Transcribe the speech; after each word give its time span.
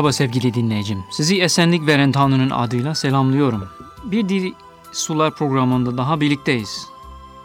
Merhaba 0.00 0.12
sevgili 0.12 0.54
dinleyicim. 0.54 1.04
Sizi 1.10 1.42
esenlik 1.42 1.86
veren 1.86 2.12
Tanrı'nın 2.12 2.50
adıyla 2.50 2.94
selamlıyorum. 2.94 3.68
Bir 4.04 4.28
Dil 4.28 4.52
Sular 4.92 5.34
programında 5.34 5.96
daha 5.96 6.20
birlikteyiz. 6.20 6.86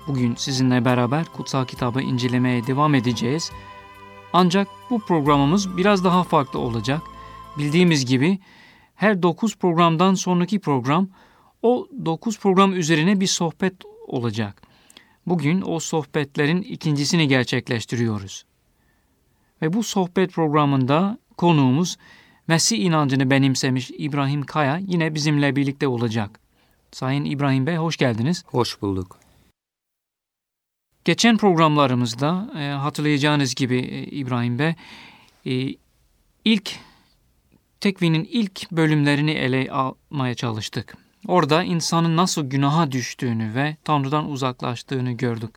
Bugün 0.07 0.35
sizinle 0.35 0.85
beraber 0.85 1.25
kutsal 1.25 1.65
kitabı 1.65 2.01
incelemeye 2.01 2.67
devam 2.67 2.95
edeceğiz. 2.95 3.51
Ancak 4.33 4.67
bu 4.89 4.99
programımız 4.99 5.77
biraz 5.77 6.03
daha 6.03 6.23
farklı 6.23 6.59
olacak. 6.59 7.01
Bildiğimiz 7.57 8.05
gibi 8.05 8.39
her 8.95 9.23
9 9.23 9.55
programdan 9.55 10.13
sonraki 10.13 10.59
program 10.59 11.07
o 11.61 11.87
9 12.05 12.39
program 12.39 12.73
üzerine 12.73 13.19
bir 13.19 13.27
sohbet 13.27 13.73
olacak. 14.07 14.61
Bugün 15.25 15.63
o 15.65 15.79
sohbetlerin 15.79 16.61
ikincisini 16.61 17.27
gerçekleştiriyoruz. 17.27 18.45
Ve 19.61 19.73
bu 19.73 19.83
sohbet 19.83 20.31
programında 20.33 21.17
konuğumuz 21.37 21.97
Mesih 22.47 22.79
inancını 22.79 23.29
benimsemiş 23.29 23.91
İbrahim 23.97 24.43
Kaya 24.43 24.77
yine 24.77 25.15
bizimle 25.15 25.55
birlikte 25.55 25.87
olacak. 25.87 26.39
Sayın 26.91 27.25
İbrahim 27.25 27.67
Bey 27.67 27.75
hoş 27.75 27.97
geldiniz. 27.97 28.43
Hoş 28.47 28.81
bulduk. 28.81 29.19
Geçen 31.05 31.37
programlarımızda 31.37 32.51
e, 32.59 32.69
hatırlayacağınız 32.69 33.55
gibi 33.55 33.77
e, 33.77 34.03
İbrahim 34.03 34.59
Bey 34.59 34.75
e, 35.45 35.75
ilk 36.45 36.79
tekvinin 37.81 38.29
ilk 38.31 38.71
bölümlerini 38.71 39.31
ele 39.31 39.71
almaya 39.71 40.35
çalıştık. 40.35 40.97
Orada 41.27 41.63
insanın 41.63 42.17
nasıl 42.17 42.49
günaha 42.49 42.91
düştüğünü 42.91 43.55
ve 43.55 43.77
Tanrı'dan 43.83 44.29
uzaklaştığını 44.29 45.11
gördük. 45.11 45.55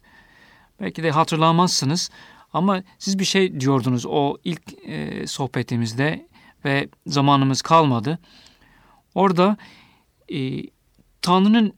Belki 0.80 1.02
de 1.02 1.10
hatırlamazsınız 1.10 2.10
ama 2.52 2.82
siz 2.98 3.18
bir 3.18 3.24
şey 3.24 3.60
diyordunuz 3.60 4.06
o 4.06 4.36
ilk 4.44 4.62
e, 4.86 5.26
sohbetimizde 5.26 6.28
ve 6.64 6.88
zamanımız 7.06 7.62
kalmadı. 7.62 8.18
Orada 9.14 9.56
e, 10.32 10.62
Tanrı'nın 11.22 11.72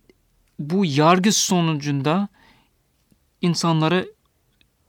bu 0.59 0.85
yargı 0.85 1.33
sonucunda 1.33 2.29
insanları 3.41 4.13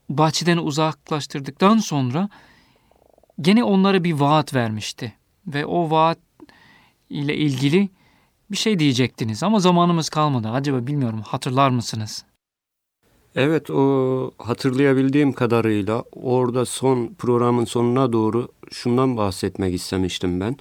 bahçeden 0.08 0.56
uzaklaştırdıktan 0.56 1.78
sonra 1.78 2.28
gene 3.40 3.64
onlara 3.64 4.04
bir 4.04 4.12
vaat 4.12 4.54
vermişti. 4.54 5.14
Ve 5.46 5.66
o 5.66 5.90
vaat 5.90 6.18
ile 7.10 7.36
ilgili 7.36 7.88
bir 8.50 8.56
şey 8.56 8.78
diyecektiniz 8.78 9.42
ama 9.42 9.60
zamanımız 9.60 10.08
kalmadı. 10.08 10.48
Acaba 10.48 10.86
bilmiyorum 10.86 11.22
hatırlar 11.26 11.70
mısınız? 11.70 12.24
Evet 13.34 13.70
o 13.70 14.30
hatırlayabildiğim 14.38 15.32
kadarıyla 15.32 16.04
orada 16.12 16.64
son 16.64 17.14
programın 17.18 17.64
sonuna 17.64 18.12
doğru 18.12 18.48
şundan 18.72 19.16
bahsetmek 19.16 19.74
istemiştim 19.74 20.40
ben. 20.40 20.56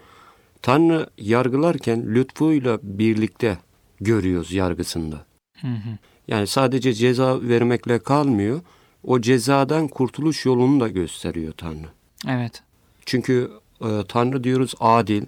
Tanrı 0.62 1.10
yargılarken 1.18 2.16
lütfuyla 2.16 2.80
birlikte 2.84 3.58
görüyoruz 4.02 4.52
yargısında. 4.52 5.26
Hı 5.62 5.68
hı. 5.68 5.98
Yani 6.28 6.48
sadece 6.48 6.94
ceza 6.94 7.42
vermekle 7.42 8.00
kalmıyor. 8.00 8.62
O 9.04 9.22
cezadan 9.22 9.88
kurtuluş 9.88 10.46
yolunu 10.46 10.80
da 10.80 10.88
gösteriyor 10.88 11.54
Tanrı. 11.58 11.90
Evet. 12.28 12.64
Çünkü 13.06 13.52
e, 13.82 13.88
Tanrı 14.08 14.44
diyoruz 14.44 14.74
adil, 14.80 15.26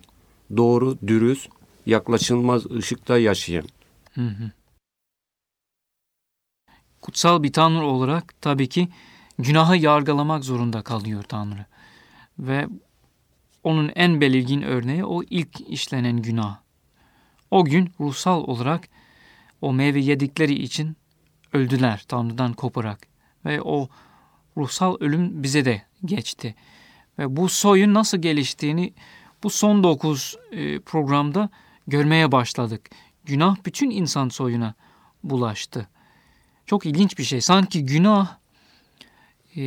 doğru, 0.58 0.98
dürüst, 1.08 1.50
yaklaşılmaz 1.86 2.72
ışıkta 2.72 3.18
yaşayan. 3.18 3.66
Hı 4.14 4.22
hı. 4.22 4.52
Kutsal 7.02 7.44
bir 7.44 7.54
Tanrı 7.54 7.86
olarak 7.86 8.42
tabii 8.42 8.70
ki 8.70 8.88
günahı 9.40 9.78
yargılamak 9.78 10.44
zorunda 10.44 10.82
kalıyor 10.82 11.24
Tanrı. 11.24 11.66
Ve 12.40 12.68
onun 13.64 13.92
en 13.96 14.22
belirgin 14.22 14.62
örneği 14.62 15.06
o 15.06 15.24
ilk 15.24 15.70
işlenen 15.70 16.18
günah. 16.18 16.58
O 17.52 17.66
gün 17.66 17.92
ruhsal 18.00 18.44
olarak 18.44 18.90
o 19.62 19.74
meyve 19.74 20.00
yedikleri 20.00 20.54
için 20.54 20.98
öldüler 21.54 22.04
Tanrı'dan 22.08 22.54
koparak. 22.54 23.00
Ve 23.46 23.62
o 23.62 23.90
ruhsal 24.58 24.98
ölüm 25.00 25.44
bize 25.44 25.66
de 25.66 25.82
geçti. 26.06 26.56
Ve 27.20 27.36
bu 27.36 27.50
soyun 27.50 27.94
nasıl 27.94 28.18
geliştiğini 28.18 28.94
bu 29.44 29.50
son 29.50 29.84
dokuz 29.84 30.36
e, 30.52 30.80
programda 30.80 31.50
görmeye 31.88 32.32
başladık. 32.32 32.90
Günah 33.26 33.58
bütün 33.66 33.90
insan 33.90 34.30
soyuna 34.30 34.74
bulaştı. 35.24 35.88
Çok 36.66 36.86
ilginç 36.86 37.18
bir 37.18 37.24
şey. 37.24 37.42
Sanki 37.42 37.86
günah 37.86 38.38
e, 39.56 39.62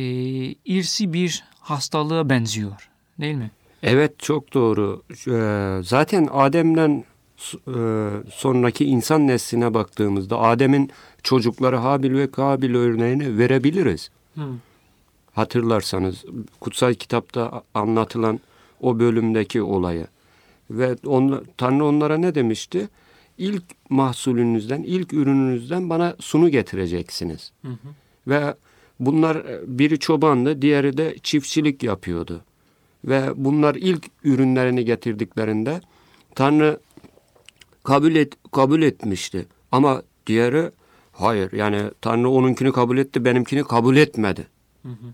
irsi 0.65 1.13
bir 1.13 1.43
hastalığa 1.69 2.29
benziyor. 2.29 2.89
Değil 3.21 3.35
mi? 3.35 3.51
Evet 3.83 4.19
çok 4.19 4.53
doğru. 4.53 5.03
Ee, 5.27 5.79
zaten 5.83 6.29
Adem'den 6.31 7.03
e, 7.67 7.75
sonraki 8.31 8.85
insan 8.85 9.27
nesline 9.27 9.73
baktığımızda 9.73 10.39
Adem'in 10.39 10.91
çocukları 11.23 11.75
Habil 11.75 12.13
ve 12.13 12.31
Kabil 12.31 12.75
örneğini 12.75 13.37
verebiliriz. 13.37 14.09
Hı. 14.35 14.41
Hatırlarsanız 15.33 16.25
kutsal 16.59 16.93
kitapta 16.93 17.61
anlatılan 17.73 18.39
o 18.81 18.99
bölümdeki 18.99 19.61
olayı. 19.61 20.07
Ve 20.69 20.95
on, 21.05 21.45
Tanrı 21.57 21.85
onlara 21.85 22.17
ne 22.17 22.35
demişti? 22.35 22.89
İlk 23.37 23.63
mahsulünüzden, 23.89 24.83
ilk 24.83 25.13
ürününüzden 25.13 25.89
bana 25.89 26.15
sunu 26.19 26.49
getireceksiniz. 26.49 27.51
Hı 27.61 27.67
hı. 27.67 27.87
Ve 28.27 28.53
bunlar 28.99 29.35
e, 29.35 29.61
biri 29.79 29.99
çobandı, 29.99 30.61
diğeri 30.61 30.97
de 30.97 31.15
çiftçilik 31.23 31.83
yapıyordu. 31.83 32.41
Ve 33.05 33.29
bunlar 33.35 33.75
ilk 33.75 34.05
ürünlerini 34.23 34.85
getirdiklerinde 34.85 35.81
Tanrı 36.35 36.79
kabul 37.83 38.15
et, 38.15 38.33
kabul 38.51 38.81
etmişti. 38.81 39.45
Ama 39.71 40.01
diğeri 40.27 40.71
hayır 41.11 41.51
yani 41.51 41.81
Tanrı 42.01 42.29
onunkini 42.29 42.71
kabul 42.71 42.97
etti 42.97 43.25
benimkini 43.25 43.63
kabul 43.63 43.97
etmedi. 43.97 44.47
Hı 44.83 44.89
hı. 44.89 45.13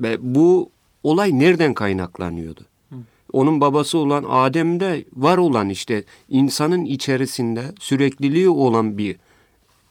Ve 0.00 0.16
bu 0.20 0.70
olay 1.02 1.38
nereden 1.38 1.74
kaynaklanıyordu? 1.74 2.60
Hı. 2.90 2.96
Onun 3.32 3.60
babası 3.60 3.98
olan 3.98 4.24
Adem'de 4.28 5.04
var 5.16 5.38
olan 5.38 5.68
işte 5.68 6.04
insanın 6.28 6.84
içerisinde 6.84 7.62
sürekliliği 7.80 8.48
olan 8.48 8.98
bir 8.98 9.16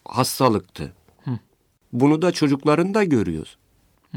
hastalıktı. 0.05 0.93
Bunu 1.93 2.21
da 2.21 2.31
çocuklarında 2.31 3.03
görüyoruz. 3.03 3.57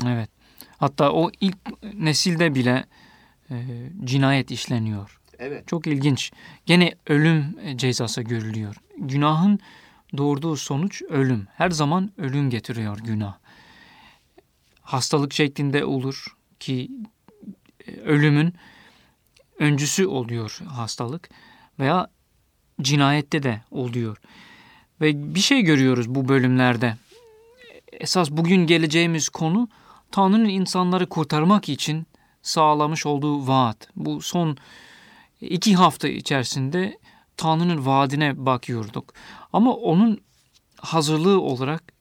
Evet. 0.06 0.30
Hatta 0.76 1.12
o 1.12 1.30
ilk 1.40 1.56
nesilde 1.94 2.54
bile 2.54 2.84
e, 3.50 3.54
cinayet 4.04 4.50
işleniyor. 4.50 5.20
Evet. 5.38 5.68
Çok 5.68 5.86
ilginç. 5.86 6.32
Gene 6.66 6.94
ölüm 7.06 7.56
cezası 7.76 8.22
görülüyor. 8.22 8.76
Günahın 8.98 9.60
doğurduğu 10.16 10.56
sonuç 10.56 11.02
ölüm. 11.02 11.46
Her 11.54 11.70
zaman 11.70 12.12
ölüm 12.18 12.50
getiriyor 12.50 12.98
günah. 12.98 13.34
Hastalık 14.80 15.32
şeklinde 15.32 15.84
olur 15.84 16.26
ki 16.60 16.90
e, 17.86 17.92
ölümün 17.92 18.54
öncüsü 19.58 20.06
oluyor 20.06 20.58
hastalık 20.68 21.30
veya 21.78 22.08
cinayette 22.80 23.42
de 23.42 23.60
oluyor. 23.70 24.16
Ve 25.00 25.34
bir 25.34 25.40
şey 25.40 25.62
görüyoruz 25.62 26.08
bu 26.08 26.28
bölümlerde. 26.28 26.96
Esas 27.92 28.30
bugün 28.30 28.66
geleceğimiz 28.66 29.28
konu 29.28 29.68
Tanrı'nın 30.10 30.48
insanları 30.48 31.08
kurtarmak 31.08 31.68
için 31.68 32.06
sağlamış 32.42 33.06
olduğu 33.06 33.46
vaat. 33.48 33.88
Bu 33.96 34.22
son 34.22 34.56
iki 35.40 35.74
hafta 35.74 36.08
içerisinde 36.08 36.98
Tanrı'nın 37.36 37.86
vaadine 37.86 38.46
bakıyorduk. 38.46 39.14
Ama 39.52 39.74
onun 39.74 40.20
hazırlığı 40.80 41.40
olarak 41.40 41.92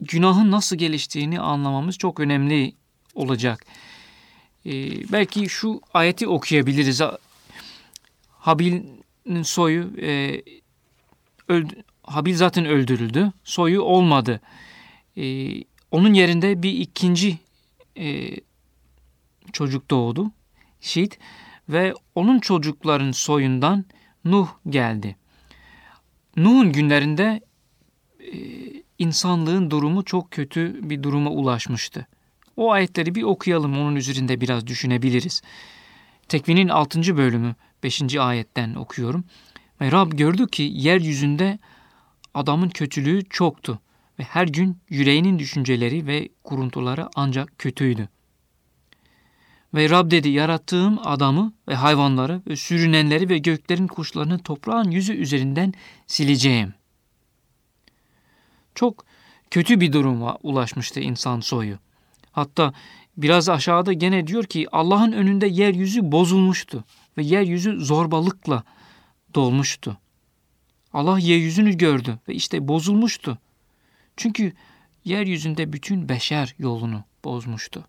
günahın 0.00 0.50
nasıl 0.50 0.76
geliştiğini 0.76 1.40
anlamamız 1.40 1.98
çok 1.98 2.20
önemli 2.20 2.74
olacak. 3.14 3.66
Ee, 4.66 5.12
belki 5.12 5.48
şu 5.48 5.80
ayeti 5.94 6.28
okuyabiliriz. 6.28 7.00
Habil'in 8.28 9.42
soyu 9.42 10.00
e, 10.00 10.42
öldü, 11.48 11.84
Habil 12.14 12.36
zaten 12.36 12.64
öldürüldü. 12.66 13.32
Soyu 13.44 13.82
olmadı. 13.82 14.40
Ee, 15.16 15.64
onun 15.90 16.14
yerinde 16.14 16.62
bir 16.62 16.72
ikinci 16.72 17.38
e, 17.98 18.36
çocuk 19.52 19.90
doğdu. 19.90 20.30
Şit 20.80 21.18
ve 21.68 21.94
onun 22.14 22.38
çocukların 22.38 23.12
soyundan 23.12 23.84
Nuh 24.24 24.48
geldi. 24.68 25.16
Nuh'un 26.36 26.72
günlerinde 26.72 27.40
e, 28.20 28.36
insanlığın 28.98 29.70
durumu 29.70 30.04
çok 30.04 30.30
kötü 30.30 30.90
bir 30.90 31.02
duruma 31.02 31.30
ulaşmıştı. 31.30 32.06
O 32.56 32.70
ayetleri 32.70 33.14
bir 33.14 33.22
okuyalım 33.22 33.78
onun 33.78 33.96
üzerinde 33.96 34.40
biraz 34.40 34.66
düşünebiliriz. 34.66 35.42
Tekvinin 36.28 36.68
6. 36.68 37.16
bölümü 37.16 37.54
5. 37.82 38.16
ayetten 38.16 38.74
okuyorum. 38.74 39.24
Ve 39.80 39.92
Rab 39.92 40.12
gördü 40.12 40.46
ki 40.46 40.70
yeryüzünde 40.74 41.58
adamın 42.34 42.68
kötülüğü 42.68 43.24
çoktu 43.30 43.78
ve 44.18 44.22
her 44.22 44.46
gün 44.46 44.78
yüreğinin 44.88 45.38
düşünceleri 45.38 46.06
ve 46.06 46.28
kuruntuları 46.44 47.08
ancak 47.14 47.58
kötüydü. 47.58 48.08
Ve 49.74 49.90
Rab 49.90 50.10
dedi 50.10 50.28
yarattığım 50.28 50.98
adamı 51.06 51.52
ve 51.68 51.74
hayvanları 51.74 52.42
ve 52.46 52.56
sürünenleri 52.56 53.28
ve 53.28 53.38
göklerin 53.38 53.86
kuşlarını 53.86 54.38
toprağın 54.38 54.90
yüzü 54.90 55.12
üzerinden 55.14 55.72
sileceğim. 56.06 56.74
Çok 58.74 59.04
kötü 59.50 59.80
bir 59.80 59.92
duruma 59.92 60.38
ulaşmıştı 60.42 61.00
insan 61.00 61.40
soyu. 61.40 61.78
Hatta 62.32 62.72
biraz 63.16 63.48
aşağıda 63.48 63.92
gene 63.92 64.26
diyor 64.26 64.44
ki 64.44 64.66
Allah'ın 64.72 65.12
önünde 65.12 65.46
yeryüzü 65.46 66.12
bozulmuştu 66.12 66.84
ve 67.18 67.22
yeryüzü 67.22 67.80
zorbalıkla 67.80 68.64
dolmuştu. 69.34 69.98
Allah 70.92 71.18
yeryüzünü 71.18 71.76
gördü 71.76 72.18
ve 72.28 72.34
işte 72.34 72.68
bozulmuştu. 72.68 73.38
Çünkü 74.16 74.52
yeryüzünde 75.04 75.72
bütün 75.72 76.08
beşer 76.08 76.54
yolunu 76.58 77.04
bozmuştu. 77.24 77.84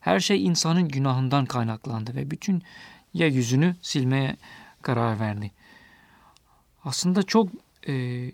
Her 0.00 0.20
şey 0.20 0.46
insanın 0.46 0.88
günahından 0.88 1.46
kaynaklandı 1.46 2.14
ve 2.14 2.30
bütün 2.30 2.62
yeryüzünü 3.12 3.76
silmeye 3.82 4.36
karar 4.82 5.20
verdi. 5.20 5.52
Aslında 6.84 7.22
çok 7.22 7.48
e, 7.88 8.24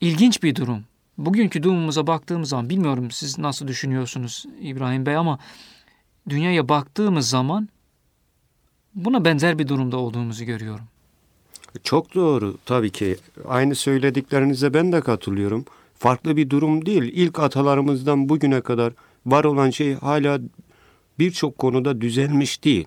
ilginç 0.00 0.42
bir 0.42 0.54
durum. 0.54 0.84
Bugünkü 1.18 1.62
durumumuza 1.62 2.06
baktığımız 2.06 2.48
zaman 2.48 2.70
bilmiyorum 2.70 3.10
siz 3.10 3.38
nasıl 3.38 3.68
düşünüyorsunuz 3.68 4.44
İbrahim 4.60 5.06
Bey 5.06 5.16
ama 5.16 5.38
dünyaya 6.28 6.68
baktığımız 6.68 7.28
zaman 7.30 7.68
buna 8.94 9.24
benzer 9.24 9.58
bir 9.58 9.68
durumda 9.68 9.96
olduğumuzu 9.96 10.44
görüyorum. 10.44 10.88
Çok 11.84 12.14
doğru 12.14 12.56
tabii 12.66 12.90
ki. 12.90 13.16
Aynı 13.48 13.74
söylediklerinize 13.74 14.74
ben 14.74 14.92
de 14.92 15.00
katılıyorum. 15.00 15.64
Farklı 15.98 16.36
bir 16.36 16.50
durum 16.50 16.86
değil. 16.86 17.02
İlk 17.02 17.38
atalarımızdan 17.38 18.28
bugüne 18.28 18.60
kadar 18.60 18.92
var 19.26 19.44
olan 19.44 19.70
şey 19.70 19.94
hala 19.94 20.40
birçok 21.18 21.58
konuda 21.58 22.00
düzelmiş 22.00 22.64
değil. 22.64 22.86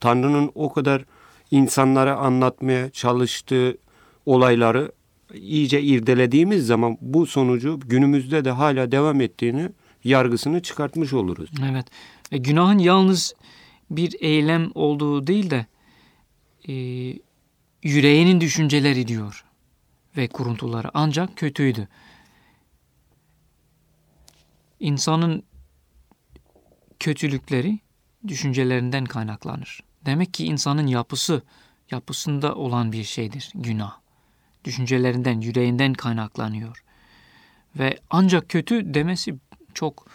Tanrı'nın 0.00 0.50
o 0.54 0.72
kadar 0.72 1.04
insanlara 1.50 2.16
anlatmaya 2.16 2.90
çalıştığı 2.90 3.76
olayları 4.26 4.92
iyice 5.34 5.82
irdelediğimiz 5.82 6.66
zaman 6.66 6.98
bu 7.00 7.26
sonucu 7.26 7.80
günümüzde 7.80 8.44
de 8.44 8.50
hala 8.50 8.92
devam 8.92 9.20
ettiğini 9.20 9.68
yargısını 10.04 10.62
çıkartmış 10.62 11.12
oluruz. 11.12 11.50
Evet. 11.70 11.86
Ve 12.32 12.36
günahın 12.36 12.78
yalnız 12.78 13.34
bir 13.90 14.16
eylem 14.20 14.70
olduğu 14.74 15.26
değil 15.26 15.50
de 15.50 15.66
e, 16.68 16.74
yüreğinin 17.82 18.40
düşünceleri 18.40 19.08
diyor 19.08 19.44
ve 20.16 20.28
kuruntuları 20.28 20.90
ancak 20.94 21.36
kötüydü. 21.36 21.88
İnsanın 24.80 25.42
kötülükleri 27.00 27.78
düşüncelerinden 28.28 29.04
kaynaklanır. 29.04 29.80
Demek 30.06 30.34
ki 30.34 30.44
insanın 30.44 30.86
yapısı, 30.86 31.42
yapısında 31.90 32.54
olan 32.54 32.92
bir 32.92 33.04
şeydir 33.04 33.52
günah. 33.54 33.96
Düşüncelerinden, 34.64 35.40
yüreğinden 35.40 35.92
kaynaklanıyor. 35.92 36.84
Ve 37.78 37.98
ancak 38.10 38.48
kötü 38.48 38.94
demesi 38.94 39.34
çok 39.74 40.06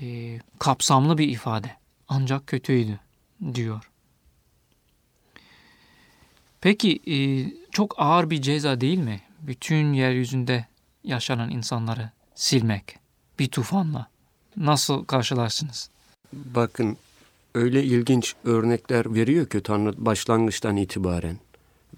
e, 0.00 0.38
kapsamlı 0.58 1.18
bir 1.18 1.28
ifade. 1.28 1.70
Ancak 2.08 2.46
kötüydü 2.46 3.00
diyor. 3.54 3.90
Peki 6.66 7.00
e, 7.06 7.16
çok 7.70 7.94
ağır 7.98 8.30
bir 8.30 8.42
ceza 8.42 8.80
değil 8.80 8.98
mi? 8.98 9.20
Bütün 9.40 9.92
yeryüzünde 9.92 10.66
yaşanan 11.04 11.50
insanları 11.50 12.10
silmek 12.34 12.98
bir 13.38 13.48
tufanla. 13.48 14.06
Nasıl 14.56 15.04
karşılarsınız? 15.04 15.90
Bakın 16.32 16.96
öyle 17.54 17.84
ilginç 17.84 18.34
örnekler 18.44 19.14
veriyor 19.14 19.46
ki 19.46 19.62
Tanrı 19.62 19.94
başlangıçtan 19.96 20.76
itibaren. 20.76 21.36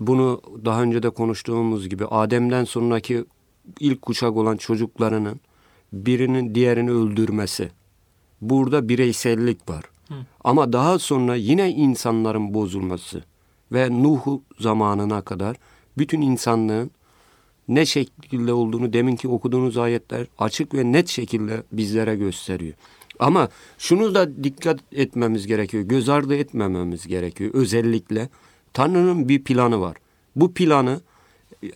Bunu 0.01 0.43
daha 0.65 0.83
önce 0.83 1.03
de 1.03 1.11
konuştuğumuz 1.11 1.89
gibi 1.89 2.07
Adem'den 2.07 2.65
sonraki 2.65 3.25
ilk 3.81 4.03
kuşak 4.03 4.37
olan 4.37 4.57
çocuklarının 4.57 5.41
birinin 5.93 6.55
diğerini 6.55 6.91
öldürmesi. 6.91 7.71
Burada 8.41 8.89
bireysellik 8.89 9.69
var. 9.69 9.85
Hı. 10.09 10.15
Ama 10.45 10.73
daha 10.73 10.99
sonra 10.99 11.35
yine 11.35 11.71
insanların 11.71 12.55
bozulması 12.55 13.23
ve 13.73 14.03
Nuh 14.03 14.39
zamanına 14.59 15.23
kadar 15.23 15.57
bütün 15.99 16.21
insanlığın 16.21 16.91
ne 17.69 17.87
şekilde 17.87 18.53
olduğunu 18.53 18.93
deminki 18.93 19.29
okuduğunuz 19.29 19.79
ayetler 19.79 20.27
açık 20.39 20.75
ve 20.75 20.93
net 20.93 21.09
şekilde 21.09 21.63
bizlere 21.73 22.17
gösteriyor. 22.17 22.75
Ama 23.19 23.49
şunu 23.79 24.15
da 24.15 24.45
dikkat 24.45 24.81
etmemiz 24.93 25.47
gerekiyor, 25.47 25.83
göz 25.83 26.09
ardı 26.09 26.37
etmememiz 26.37 27.07
gerekiyor. 27.07 27.51
Özellikle 27.55 28.29
Tanrı'nın 28.73 29.29
bir 29.29 29.45
planı 29.45 29.81
var. 29.81 29.97
Bu 30.37 30.55
planı 30.55 31.01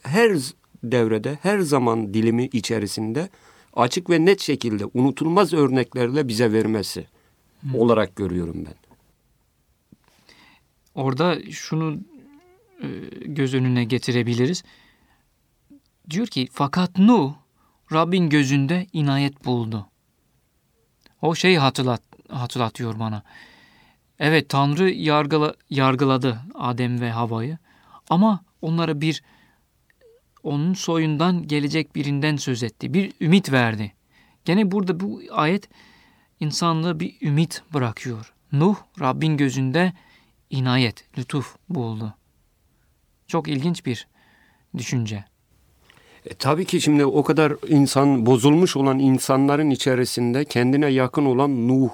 her 0.02 0.38
devrede, 0.84 1.38
her 1.42 1.60
zaman 1.60 2.14
dilimi 2.14 2.44
içerisinde 2.44 3.28
açık 3.74 4.10
ve 4.10 4.24
net 4.24 4.40
şekilde 4.40 4.84
unutulmaz 4.94 5.52
örneklerle 5.52 6.28
bize 6.28 6.52
vermesi 6.52 7.06
Hı. 7.70 7.78
olarak 7.78 8.16
görüyorum 8.16 8.56
ben. 8.66 8.81
Orada 10.94 11.50
şunu 11.50 12.00
e, 12.82 12.88
göz 13.20 13.54
önüne 13.54 13.84
getirebiliriz. 13.84 14.64
Diyor 16.10 16.26
ki 16.26 16.48
fakat 16.52 16.98
Nuh 16.98 17.34
Rabbin 17.92 18.28
gözünde 18.30 18.86
inayet 18.92 19.44
buldu. 19.44 19.88
O 21.22 21.34
şeyi 21.34 21.58
hatırlat, 21.58 22.02
hatırlatıyor 22.28 22.98
bana. 22.98 23.22
Evet 24.18 24.48
Tanrı 24.48 24.90
yargıla, 24.90 25.54
yargıladı 25.70 26.40
Adem 26.54 27.00
ve 27.00 27.10
Hava'yı 27.10 27.58
ama 28.10 28.44
onlara 28.62 29.00
bir 29.00 29.22
onun 30.42 30.74
soyundan 30.74 31.46
gelecek 31.46 31.94
birinden 31.94 32.36
söz 32.36 32.62
etti. 32.62 32.94
Bir 32.94 33.12
ümit 33.20 33.52
verdi. 33.52 33.92
Gene 34.44 34.70
burada 34.70 35.00
bu 35.00 35.22
ayet 35.30 35.68
insanlığı 36.40 37.00
bir 37.00 37.16
ümit 37.22 37.62
bırakıyor. 37.74 38.32
Nuh 38.52 38.76
Rabbin 39.00 39.36
gözünde 39.36 39.92
inayet, 40.52 41.04
lütuf 41.18 41.56
buldu. 41.68 42.14
Çok 43.26 43.48
ilginç 43.48 43.86
bir 43.86 44.08
düşünce. 44.78 45.24
E, 46.26 46.34
tabii 46.34 46.64
ki 46.64 46.80
şimdi 46.80 47.04
o 47.04 47.22
kadar 47.22 47.52
insan 47.68 48.26
bozulmuş 48.26 48.76
olan 48.76 48.98
insanların 48.98 49.70
içerisinde 49.70 50.44
kendine 50.44 50.86
yakın 50.86 51.24
olan 51.24 51.68
Nuh 51.68 51.90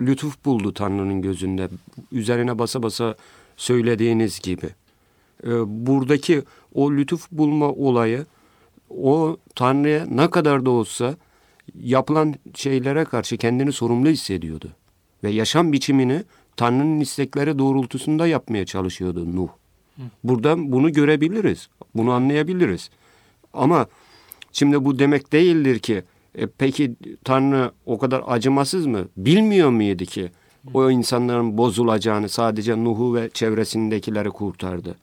lütuf 0.00 0.44
buldu 0.44 0.74
Tanrı'nın 0.74 1.22
gözünde. 1.22 1.68
Üzerine 2.12 2.58
basa 2.58 2.82
basa 2.82 3.16
söylediğiniz 3.56 4.40
gibi. 4.40 4.66
E, 5.44 5.50
buradaki 5.86 6.42
o 6.74 6.92
lütuf 6.92 7.30
bulma 7.30 7.68
olayı 7.68 8.26
o 8.90 9.36
Tanrı'ya 9.54 10.06
ne 10.06 10.30
kadar 10.30 10.66
da 10.66 10.70
olsa 10.70 11.16
yapılan 11.74 12.34
şeylere 12.54 13.04
karşı 13.04 13.36
kendini 13.36 13.72
sorumlu 13.72 14.08
hissediyordu. 14.08 14.68
Ve 15.24 15.30
yaşam 15.30 15.72
biçimini 15.72 16.22
Tanrı'nın 16.58 17.00
istekleri 17.00 17.58
doğrultusunda 17.58 18.26
yapmaya 18.26 18.66
çalışıyordu 18.66 19.36
Nuh. 19.36 19.48
Buradan 20.24 20.72
bunu 20.72 20.92
görebiliriz. 20.92 21.68
Bunu 21.94 22.12
anlayabiliriz. 22.12 22.90
Ama 23.52 23.86
şimdi 24.52 24.84
bu 24.84 24.98
demek 24.98 25.32
değildir 25.32 25.78
ki 25.78 26.02
e, 26.34 26.46
peki 26.46 26.94
Tanrı 27.24 27.72
o 27.86 27.98
kadar 27.98 28.22
acımasız 28.26 28.86
mı? 28.86 29.08
Bilmiyor 29.16 29.70
muydu 29.70 30.04
ki 30.04 30.30
o 30.74 30.90
insanların 30.90 31.58
bozulacağını 31.58 32.28
sadece 32.28 32.84
Nuh'u 32.84 33.14
ve 33.14 33.30
çevresindekileri 33.30 34.30
kurtardı 34.30 34.96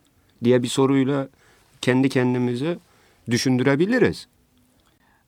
diye 0.44 0.64
bir 0.64 0.68
soruyla 0.68 1.28
kendi 1.82 2.10
kendimizi 2.10 2.78
düşündürebiliriz. 3.30 4.28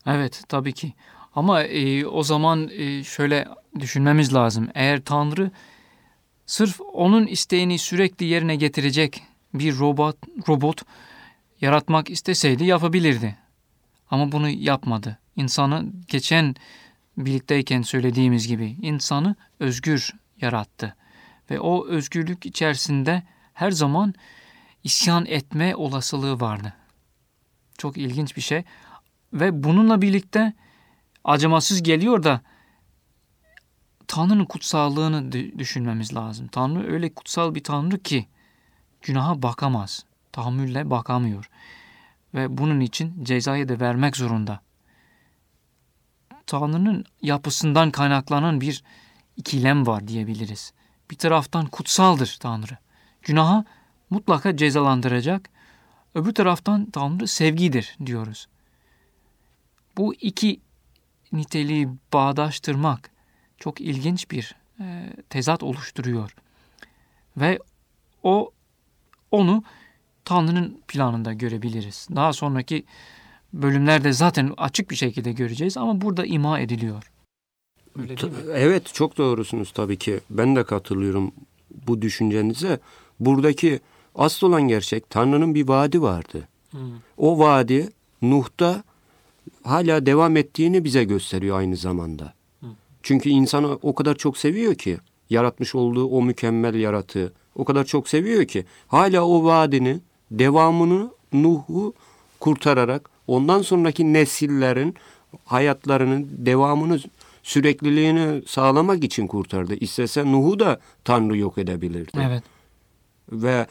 Evet 0.06 0.44
tabii 0.50 0.74
ki. 0.74 0.94
Ama 1.36 1.64
e, 1.64 2.06
o 2.06 2.24
zaman 2.24 2.70
e, 2.70 3.04
şöyle 3.04 3.48
düşünmemiz 3.80 4.34
lazım. 4.34 4.68
Eğer 4.76 5.02
Tanrı 5.02 5.52
sırf 6.48 6.82
onun 6.94 7.28
isteğini 7.28 7.80
sürekli 7.80 8.26
yerine 8.26 8.56
getirecek 8.56 9.24
bir 9.54 9.78
robot 9.78 10.18
robot 10.48 10.82
yaratmak 11.62 12.10
isteseydi 12.10 12.66
yapabilirdi. 12.66 13.38
Ama 14.12 14.32
bunu 14.32 14.50
yapmadı. 14.50 15.20
İnsanı 15.36 15.86
geçen 16.08 16.56
birlikteyken 17.18 17.82
söylediğimiz 17.82 18.48
gibi 18.48 18.76
insanı 18.82 19.36
özgür 19.60 20.14
yarattı. 20.42 20.96
Ve 21.52 21.60
o 21.60 21.88
özgürlük 21.88 22.46
içerisinde 22.46 23.24
her 23.54 23.72
zaman 23.72 24.14
isyan 24.84 25.26
etme 25.26 25.76
olasılığı 25.76 26.40
vardı. 26.40 26.74
Çok 27.78 27.98
ilginç 27.98 28.36
bir 28.36 28.42
şey. 28.42 28.64
Ve 29.34 29.64
bununla 29.64 30.02
birlikte 30.02 30.54
acımasız 31.24 31.84
geliyor 31.84 32.24
da 32.24 32.42
Tanrı'nın 34.08 34.46
kutsallığını 34.46 35.32
düşünmemiz 35.32 36.16
lazım. 36.16 36.48
Tanrı 36.48 36.94
öyle 36.94 37.14
kutsal 37.14 37.56
bir 37.56 37.64
Tanrı 37.64 38.00
ki 38.00 38.28
günaha 39.02 39.42
bakamaz. 39.42 40.06
Tahammülle 40.32 40.90
bakamıyor. 40.90 41.50
Ve 42.34 42.58
bunun 42.58 42.80
için 42.80 43.24
cezayı 43.24 43.70
da 43.70 43.80
vermek 43.80 44.18
zorunda. 44.18 44.60
Tanrı'nın 46.48 47.06
yapısından 47.22 47.92
kaynaklanan 47.92 48.62
bir 48.62 48.84
ikilem 49.38 49.88
var 49.88 50.08
diyebiliriz. 50.08 50.74
Bir 51.12 51.18
taraftan 51.18 51.66
kutsaldır 51.66 52.38
Tanrı. 52.40 52.78
Günaha 53.22 53.66
mutlaka 54.10 54.58
cezalandıracak. 54.58 55.50
Öbür 56.16 56.34
taraftan 56.34 56.92
Tanrı 56.92 57.28
sevgidir 57.28 57.98
diyoruz. 58.06 58.48
Bu 59.98 60.14
iki 60.14 60.60
niteliği 61.32 61.90
bağdaştırmak 62.14 63.17
çok 63.58 63.82
ilginç 63.82 64.32
bir 64.32 64.56
e, 64.80 65.14
tezat 65.30 65.64
oluşturuyor. 65.64 66.36
Ve 67.38 67.60
o 68.24 68.52
onu 69.32 69.64
Tanrı'nın 70.26 70.82
planında 70.88 71.34
görebiliriz. 71.34 72.08
Daha 72.16 72.34
sonraki 72.34 72.84
bölümlerde 73.54 74.14
zaten 74.14 74.54
açık 74.58 74.92
bir 74.92 74.96
şekilde 74.96 75.32
göreceğiz 75.32 75.78
ama 75.78 76.02
burada 76.02 76.26
ima 76.26 76.60
ediliyor. 76.60 77.12
Öyle 78.00 78.18
değil 78.18 78.32
mi? 78.34 78.38
Evet 78.54 78.94
çok 78.94 79.18
doğrusunuz 79.18 79.72
tabii 79.72 79.98
ki. 79.98 80.20
Ben 80.30 80.56
de 80.56 80.64
katılıyorum 80.64 81.32
bu 81.88 82.02
düşüncenize. 82.02 82.80
Buradaki 83.20 83.80
asıl 84.16 84.48
olan 84.48 84.62
gerçek 84.62 85.10
Tanrı'nın 85.10 85.56
bir 85.56 85.68
vaadi 85.68 86.02
vardı. 86.02 86.48
Hmm. 86.72 86.80
O 87.18 87.40
vaadi 87.40 87.90
Nuh'ta 88.22 88.84
hala 89.64 90.06
devam 90.06 90.38
ettiğini 90.38 90.84
bize 90.84 91.04
gösteriyor 91.04 91.58
aynı 91.58 91.76
zamanda. 91.76 92.34
Çünkü 93.08 93.30
insanı 93.30 93.80
o 93.82 93.96
kadar 93.96 94.16
çok 94.16 94.38
seviyor 94.38 94.76
ki 94.76 94.98
yaratmış 95.30 95.76
olduğu 95.76 96.06
o 96.08 96.22
mükemmel 96.22 96.76
yaratığı 96.76 97.34
o 97.56 97.66
kadar 97.66 97.84
çok 97.84 98.10
seviyor 98.10 98.46
ki 98.46 98.66
hala 98.88 99.22
o 99.22 99.44
vaadini 99.44 100.00
devamını 100.32 101.12
Nuh'u 101.34 101.94
kurtararak 102.40 103.10
ondan 103.28 103.62
sonraki 103.62 104.14
nesillerin 104.14 104.96
hayatlarının 105.46 106.28
devamını 106.32 107.00
sürekliliğini 107.44 108.42
sağlamak 108.48 109.04
için 109.04 109.28
kurtardı. 109.28 109.76
İstese 109.76 110.32
Nuh'u 110.32 110.60
da 110.60 110.80
Tanrı 111.04 111.38
yok 111.38 111.58
edebilirdi. 111.58 112.20
Evet. 112.22 112.44
Ve 113.32 113.68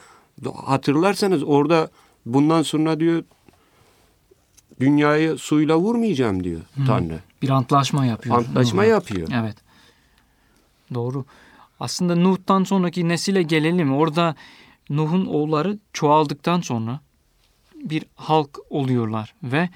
hatırlarsanız 0.55 1.43
orada 1.43 1.89
bundan 2.25 2.61
sonra 2.61 2.99
diyor 2.99 3.23
dünyayı 4.79 5.37
suyla 5.37 5.77
vurmayacağım 5.77 6.43
diyor 6.43 6.61
Hı. 6.75 6.85
Tanrı. 6.85 7.19
Bir 7.41 7.49
antlaşma 7.49 8.05
yapıyor. 8.05 8.37
Antlaşma 8.37 8.81
Nuh'a. 8.81 8.91
yapıyor. 8.91 9.27
Evet. 9.33 9.55
Doğru. 10.93 11.25
Aslında 11.79 12.15
Nuh'tan 12.15 12.63
sonraki 12.63 13.07
nesile 13.07 13.43
gelelim. 13.43 13.95
Orada 13.95 14.35
Nuh'un 14.89 15.25
oğulları 15.25 15.77
çoğaldıktan 15.93 16.61
sonra 16.61 16.99
bir 17.75 18.03
halk 18.15 18.59
oluyorlar 18.69 19.33
ve 19.43 19.69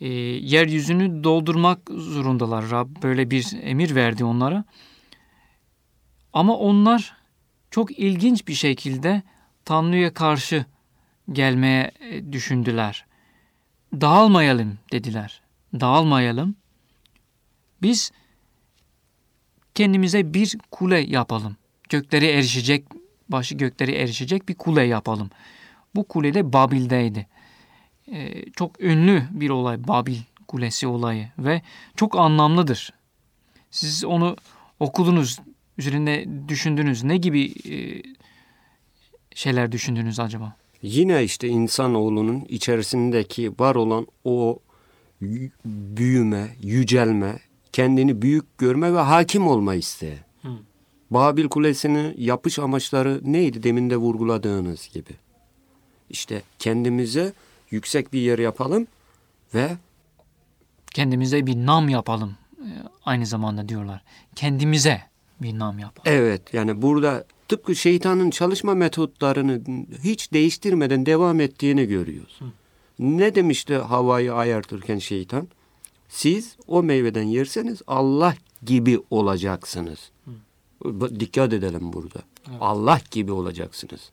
e, 0.00 0.08
yeryüzünü 0.08 1.24
doldurmak 1.24 1.78
zorundalar. 1.90 2.70
Rab 2.70 2.88
böyle 3.02 3.30
bir 3.30 3.46
emir 3.62 3.94
verdi 3.94 4.24
onlara. 4.24 4.64
Ama 6.32 6.56
onlar 6.56 7.16
çok 7.70 7.98
ilginç 7.98 8.48
bir 8.48 8.54
şekilde 8.54 9.22
Tanrı'ya 9.64 10.14
karşı 10.14 10.64
gelmeye 11.32 11.92
e, 12.00 12.32
düşündüler. 12.32 13.06
Dağılmayalım 14.00 14.78
dediler. 14.92 15.42
Dağılmayalım. 15.80 16.56
Biz 17.82 18.12
kendimize 19.74 20.34
bir 20.34 20.56
kule 20.70 20.98
yapalım. 20.98 21.56
Gökleri 21.88 22.26
erişecek, 22.26 22.84
başı 23.28 23.54
gökleri 23.54 23.92
erişecek 23.92 24.48
bir 24.48 24.54
kule 24.54 24.82
yapalım. 24.82 25.30
Bu 25.94 26.08
kule 26.08 26.34
de 26.34 26.52
Babil'deydi. 26.52 27.26
Ee, 28.12 28.50
çok 28.50 28.80
ünlü 28.80 29.22
bir 29.30 29.50
olay 29.50 29.88
Babil 29.88 30.16
Kulesi 30.48 30.86
olayı 30.86 31.28
ve 31.38 31.62
çok 31.96 32.18
anlamlıdır. 32.18 32.92
Siz 33.70 34.04
onu 34.04 34.36
okudunuz, 34.80 35.38
üzerinde 35.78 36.26
düşündünüz. 36.48 37.04
Ne 37.04 37.16
gibi 37.16 37.52
e, 37.70 38.02
şeyler 39.34 39.72
düşündünüz 39.72 40.20
acaba? 40.20 40.56
Yine 40.84 41.24
işte 41.24 41.48
insanoğlunun 41.48 42.44
içerisindeki 42.48 43.52
var 43.58 43.74
olan 43.74 44.06
o 44.24 44.58
büyüme, 45.64 46.56
yücelme, 46.62 47.38
kendini 47.72 48.22
büyük 48.22 48.58
görme 48.58 48.94
ve 48.94 48.98
hakim 48.98 49.46
olma 49.46 49.74
isteği. 49.74 50.18
Hı. 50.42 50.48
Babil 51.10 51.48
Kulesi'nin 51.48 52.14
yapış 52.18 52.58
amaçları 52.58 53.20
neydi 53.24 53.62
demin 53.62 53.90
de 53.90 53.96
vurguladığınız 53.96 54.88
gibi. 54.92 55.10
İşte 56.10 56.42
kendimize 56.58 57.32
yüksek 57.70 58.12
bir 58.12 58.20
yer 58.20 58.38
yapalım 58.38 58.86
ve 59.54 59.76
kendimize 60.94 61.46
bir 61.46 61.56
nam 61.56 61.88
yapalım 61.88 62.36
e, 62.58 62.68
aynı 63.04 63.26
zamanda 63.26 63.68
diyorlar. 63.68 64.02
Kendimize 64.34 65.02
bir 65.42 65.58
nam 65.58 65.78
yapalım. 65.78 66.02
Evet 66.18 66.54
yani 66.54 66.82
burada 66.82 67.24
tıpkı 67.48 67.76
şeytanın 67.76 68.30
çalışma 68.30 68.74
metotlarını 68.74 69.60
hiç 70.04 70.32
değiştirmeden 70.32 71.06
devam 71.06 71.40
ettiğini 71.40 71.86
görüyoruz. 71.86 72.38
Hı. 72.38 72.44
Ne 72.98 73.34
demişti 73.34 73.74
havayı 73.74 74.34
ayartırken 74.34 74.98
şeytan? 74.98 75.48
Siz 76.08 76.56
o 76.66 76.82
meyveden 76.82 77.22
yerseniz 77.22 77.82
Allah 77.86 78.34
gibi 78.64 79.00
olacaksınız. 79.10 80.10
Hı. 80.24 81.20
Dikkat 81.20 81.52
edelim 81.52 81.92
burada. 81.92 82.22
Evet. 82.48 82.58
Allah 82.60 83.00
gibi 83.10 83.32
olacaksınız. 83.32 84.10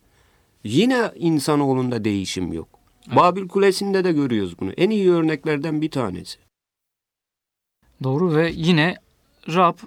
Yine 0.63 1.11
insanoğlunda 1.15 2.03
değişim 2.03 2.53
yok. 2.53 2.67
Evet. 3.07 3.17
Babil 3.17 3.47
Kulesi'nde 3.47 4.03
de 4.03 4.11
görüyoruz 4.11 4.59
bunu. 4.59 4.71
En 4.71 4.89
iyi 4.89 5.11
örneklerden 5.11 5.81
bir 5.81 5.91
tanesi. 5.91 6.37
Doğru 8.03 8.35
ve 8.35 8.51
yine 8.55 8.95
Rab 9.47 9.77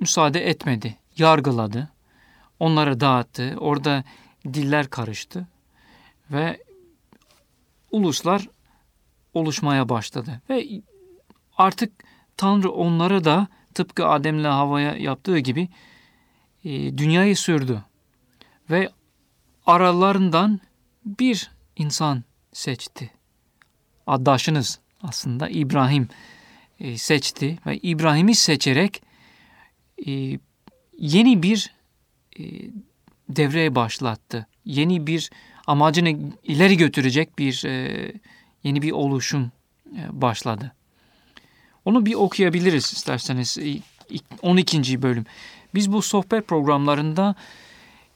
müsaade 0.00 0.48
etmedi. 0.48 0.98
Yargıladı. 1.16 1.88
Onları 2.60 3.00
dağıttı. 3.00 3.56
Orada 3.58 4.04
diller 4.44 4.90
karıştı. 4.90 5.46
Ve 6.30 6.62
uluslar 7.90 8.48
oluşmaya 9.34 9.88
başladı. 9.88 10.40
Ve 10.50 10.68
artık 11.56 11.92
Tanrı 12.36 12.70
onları 12.70 13.24
da 13.24 13.46
tıpkı 13.74 14.06
Adem'le 14.06 14.44
Hava'ya 14.44 14.96
yaptığı 14.96 15.38
gibi 15.38 15.68
e, 16.64 16.98
dünyayı 16.98 17.36
sürdü. 17.36 17.84
Ve 18.70 18.88
aralarından 19.66 20.60
bir 21.04 21.50
insan 21.76 22.24
seçti. 22.52 23.10
Addaşınız 24.06 24.80
aslında 25.02 25.48
İbrahim 25.48 26.08
e, 26.80 26.98
seçti 26.98 27.58
ve 27.66 27.78
İbrahim'i 27.78 28.34
seçerek 28.34 29.02
e, 30.06 30.38
yeni 30.98 31.42
bir 31.42 31.74
e, 32.38 32.42
devreye 33.28 33.74
başlattı. 33.74 34.46
Yeni 34.64 35.06
bir 35.06 35.30
amacını 35.66 36.32
ileri 36.44 36.76
götürecek 36.76 37.38
bir 37.38 37.64
e, 37.64 38.12
yeni 38.62 38.82
bir 38.82 38.92
oluşum 38.92 39.52
e, 39.96 40.22
başladı. 40.22 40.72
Onu 41.84 42.06
bir 42.06 42.14
okuyabiliriz 42.14 42.84
isterseniz 42.84 43.58
12. 44.42 45.02
bölüm. 45.02 45.24
Biz 45.74 45.92
bu 45.92 46.02
sohbet 46.02 46.48
programlarında 46.48 47.34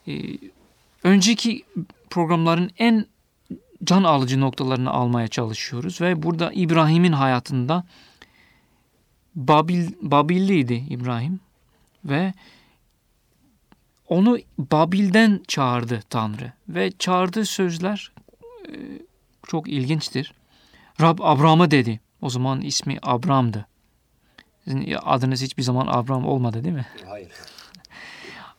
e, 0.09 0.13
önceki 1.05 1.65
programların 2.11 2.71
en 2.79 3.07
can 3.85 4.03
alıcı 4.03 4.41
noktalarını 4.41 4.91
almaya 4.91 5.29
çalışıyoruz 5.29 6.01
ve 6.01 6.23
burada 6.23 6.53
İbrahim'in 6.53 7.13
hayatında 7.13 7.85
Babil 9.35 9.89
Babilliydi 10.03 10.85
İbrahim 10.89 11.41
ve 12.05 12.33
onu 14.09 14.39
Babil'den 14.59 15.41
çağırdı 15.49 16.03
Tanrı 16.11 16.53
ve 16.69 16.93
çağırdığı 16.99 17.47
sözler 17.47 18.13
e, 18.69 18.75
çok 19.47 19.69
ilginçtir. 19.69 20.35
Rab 21.01 21.19
Abram'a 21.23 21.71
dedi. 21.71 22.01
O 22.23 22.31
zaman 22.31 22.61
ismi 22.61 22.99
Abram'dı. 23.03 23.67
Sizin 24.65 24.97
adınız 25.05 25.43
hiçbir 25.43 25.63
zaman 25.63 25.87
Abram 25.87 26.27
olmadı 26.27 26.65
değil 26.65 26.75
mi? 26.75 26.87
Hayır. 27.07 27.29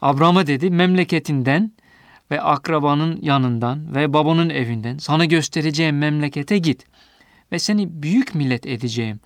Abram'a 0.01 0.47
dedi 0.47 0.69
memleketinden 0.69 1.71
ve 2.31 2.41
akrabanın 2.41 3.19
yanından 3.21 3.95
ve 3.95 4.13
babanın 4.13 4.49
evinden 4.49 4.97
sana 4.97 5.25
göstereceğim 5.25 5.97
memlekete 5.97 6.57
git 6.57 6.85
ve 7.51 7.59
seni 7.59 8.03
büyük 8.03 8.35
millet 8.35 8.65
edeceğim. 8.65 9.19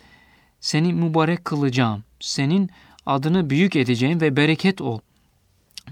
Seni 0.60 0.94
mübarek 0.94 1.46
kılacağım. 1.46 2.04
Senin 2.20 2.70
adını 3.06 3.50
büyük 3.50 3.76
edeceğim 3.76 4.22
ve 4.22 4.36
bereket 4.38 4.82
ol. 4.82 5.00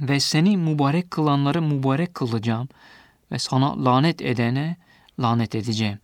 Ve 0.01 0.19
seni 0.19 0.57
mübarek 0.57 1.11
kılanları 1.11 1.61
mübarek 1.61 2.13
kılacağım 2.13 2.69
ve 3.31 3.39
sana 3.39 3.85
lanet 3.85 4.21
edene 4.21 4.77
lanet 5.19 5.55
edeceğim. 5.55 5.99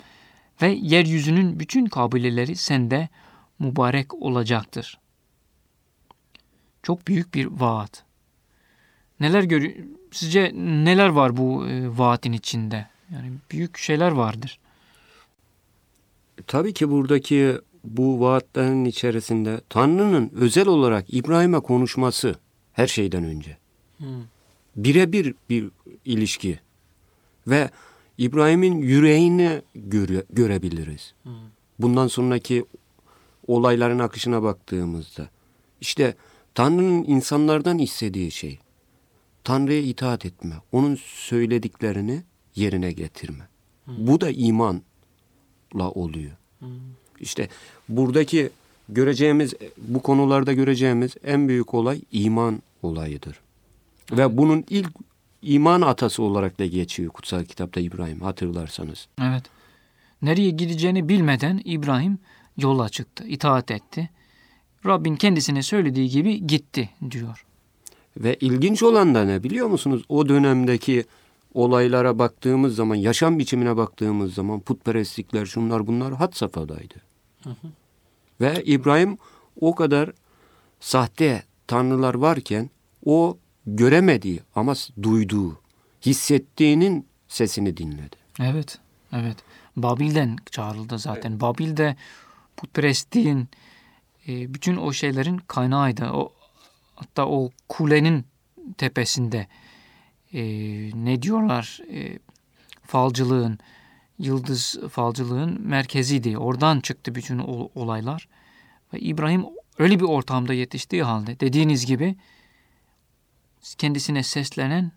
Ve 0.62 0.68
yeryüzünün 0.82 1.60
bütün 1.60 1.86
kabileleri 1.86 2.56
sende 2.56 3.10
mübarek 3.60 4.14
olacaktır. 4.14 5.00
Çok 6.84 7.08
büyük 7.08 7.34
bir 7.34 7.46
vaat. 7.46 8.04
Neler 9.20 9.44
görüyor? 9.44 9.74
Sizce 10.12 10.52
neler 10.56 11.10
var 11.10 11.38
bu 11.38 11.68
e, 11.68 11.98
vaatin 11.98 12.34
içinde? 12.34 12.88
Yani 13.14 13.32
büyük 13.52 13.78
şeyler 13.78 14.12
vardır. 14.12 14.60
Tabii 16.48 16.74
ki 16.74 16.90
buradaki 16.90 17.58
bu 17.84 18.20
vaatlerin 18.20 18.86
içerisinde 18.86 19.62
Tanrı'nın 19.70 20.32
özel 20.36 20.68
olarak 20.68 21.14
İbrahim'e 21.14 21.60
konuşması 21.60 22.36
her 22.74 22.88
şeyden 22.88 23.24
önce. 23.24 23.58
Hmm. 23.98 24.08
Birebir 24.76 25.36
bir 25.50 25.70
ilişki 26.06 26.60
ve 27.48 27.70
İbrahim'in 28.18 28.78
yüreğini 28.78 29.62
göre, 29.76 30.24
görebiliriz. 30.30 31.14
Hmm. 31.24 31.34
Bundan 31.80 32.08
sonraki 32.08 32.66
olayların 33.48 34.00
akışına 34.00 34.44
baktığımızda 34.44 35.30
işte 35.82 36.16
Tanrı'nın 36.56 37.04
insanlardan 37.04 37.80
istediği 37.80 38.32
şey 38.32 38.60
Tanrı'ya 39.44 39.80
itaat 39.80 40.26
etme, 40.26 40.56
onun 40.72 40.96
söylediklerini 41.06 42.24
yerine 42.56 42.92
getirme. 42.92 43.48
Hmm. 43.86 44.08
Bu 44.08 44.22
da 44.22 44.30
imanla 44.30 44.82
oluyor. 45.96 46.32
Hmm. 46.60 46.70
İşte 47.22 47.48
buradaki 47.90 48.50
göreceğimiz, 48.90 49.54
bu 49.78 50.02
konularda 50.02 50.54
göreceğimiz 50.54 51.16
en 51.24 51.48
büyük 51.48 51.74
olay 51.74 52.02
iman 52.12 52.62
olayıdır. 52.84 53.40
Ve 54.12 54.38
bunun 54.38 54.66
ilk 54.70 54.90
iman 55.42 55.82
atası 55.82 56.24
olarak 56.24 56.60
da 56.60 56.66
geçiyor 56.66 57.12
kutsal 57.12 57.44
kitapta 57.44 57.80
İbrahim 57.80 58.22
hatırlarsanız. 58.22 59.08
Evet. 59.22 59.44
Nereye 60.22 60.50
gideceğini 60.50 61.10
bilmeden 61.10 61.62
İbrahim 61.66 62.20
yola 62.58 62.90
çıktı, 62.90 63.28
itaat 63.28 63.72
etti. 63.72 64.10
Rabbin 64.86 65.16
kendisine 65.16 65.64
söylediği 65.64 66.10
gibi 66.10 66.48
gitti 66.48 66.90
diyor. 67.12 67.46
Ve 68.18 68.36
ilginç 68.42 68.84
olan 68.84 69.16
da 69.16 69.26
ne 69.26 69.44
biliyor 69.44 69.68
musunuz? 69.68 70.04
O 70.10 70.30
dönemdeki 70.30 71.04
olaylara 71.54 72.20
baktığımız 72.20 72.76
zaman, 72.76 72.96
yaşam 72.96 73.40
biçimine 73.40 73.78
baktığımız 73.78 74.34
zaman 74.34 74.60
putperestlikler, 74.60 75.46
şunlar 75.46 75.88
bunlar 75.88 76.14
hat 76.14 76.38
safhadaydı. 76.38 77.09
Ve 78.42 78.64
İbrahim 78.64 79.18
o 79.62 79.76
kadar 79.76 80.12
sahte 80.80 81.44
tanrılar 81.68 82.14
varken 82.14 82.70
o 83.06 83.38
göremediği 83.66 84.40
ama 84.56 84.74
duyduğu, 85.04 85.62
hissettiğinin 86.06 87.08
sesini 87.28 87.78
dinledi. 87.78 88.16
Evet, 88.40 88.80
evet. 89.14 89.38
Babil'den 89.76 90.36
çağrıldı 90.52 91.00
zaten. 91.00 91.32
Evet. 91.32 91.42
Babil'de 91.42 91.96
putperestliğin 92.58 93.48
e, 94.28 94.54
bütün 94.54 94.78
o 94.78 94.94
şeylerin 94.94 95.38
kaynağıydı. 95.38 96.06
O 96.06 96.34
hatta 96.96 97.28
o 97.28 97.50
kulenin 97.70 98.26
tepesinde 98.78 99.48
e, 100.34 100.42
ne 101.06 101.22
diyorlar 101.22 101.80
e, 101.94 102.20
falcılığın 102.86 103.60
yıldız 104.20 104.78
falcılığın 104.92 105.62
merkeziydi. 105.62 106.38
Oradan 106.38 106.80
çıktı 106.80 107.16
bütün 107.16 107.38
olaylar. 107.76 108.28
Ve 108.94 109.00
İbrahim 109.00 109.46
öyle 109.78 110.00
bir 110.00 110.06
ortamda 110.06 110.54
yetiştiği 110.54 111.04
halde 111.04 111.40
dediğiniz 111.40 111.86
gibi 111.86 112.16
kendisine 113.78 114.24
seslenen 114.24 114.92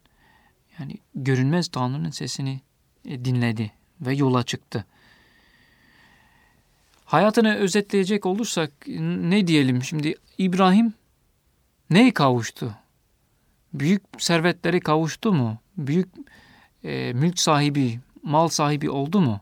yani 0.79 0.97
görünmez 1.15 1.69
Tanrı'nın 1.69 2.11
sesini 2.11 2.61
e, 3.05 3.25
dinledi 3.25 3.73
ve 4.01 4.15
yola 4.15 4.43
çıktı. 4.43 4.85
Hayatını 7.05 7.55
özetleyecek 7.55 8.27
olursak 8.27 8.73
ne 8.89 9.47
diyelim 9.47 9.83
şimdi 9.83 10.15
İbrahim 10.39 10.95
neyi 11.91 12.15
kavuştu? 12.15 12.75
Büyük 13.75 14.03
servetleri 14.19 14.81
kavuştu 14.81 15.33
mu? 15.33 15.59
Büyük 15.77 16.09
e, 16.85 17.13
mülk 17.13 17.39
sahibi, 17.39 18.01
mal 18.23 18.49
sahibi 18.49 18.91
oldu 18.91 19.21
mu? 19.21 19.41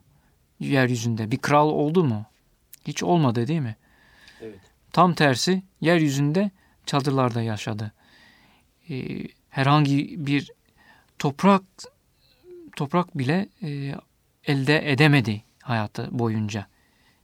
Yeryüzünde 0.61 1.31
bir 1.31 1.39
kral 1.39 1.69
oldu 1.69 2.05
mu? 2.05 2.27
Hiç 2.87 3.03
olmadı 3.03 3.49
değil 3.49 3.61
mi? 3.61 3.77
Evet. 4.41 4.61
Tam 4.93 5.15
tersi 5.15 5.63
yeryüzünde 5.81 6.51
çadırlarda 6.87 7.43
yaşadı. 7.43 7.93
Ee, 8.91 9.29
herhangi 9.51 10.27
bir 10.27 10.51
toprak 11.19 11.63
toprak 12.77 13.19
bile 13.19 13.49
e, 13.63 13.95
elde 14.47 14.93
edemedi 14.93 15.43
hayatı 15.63 16.09
boyunca. 16.19 16.67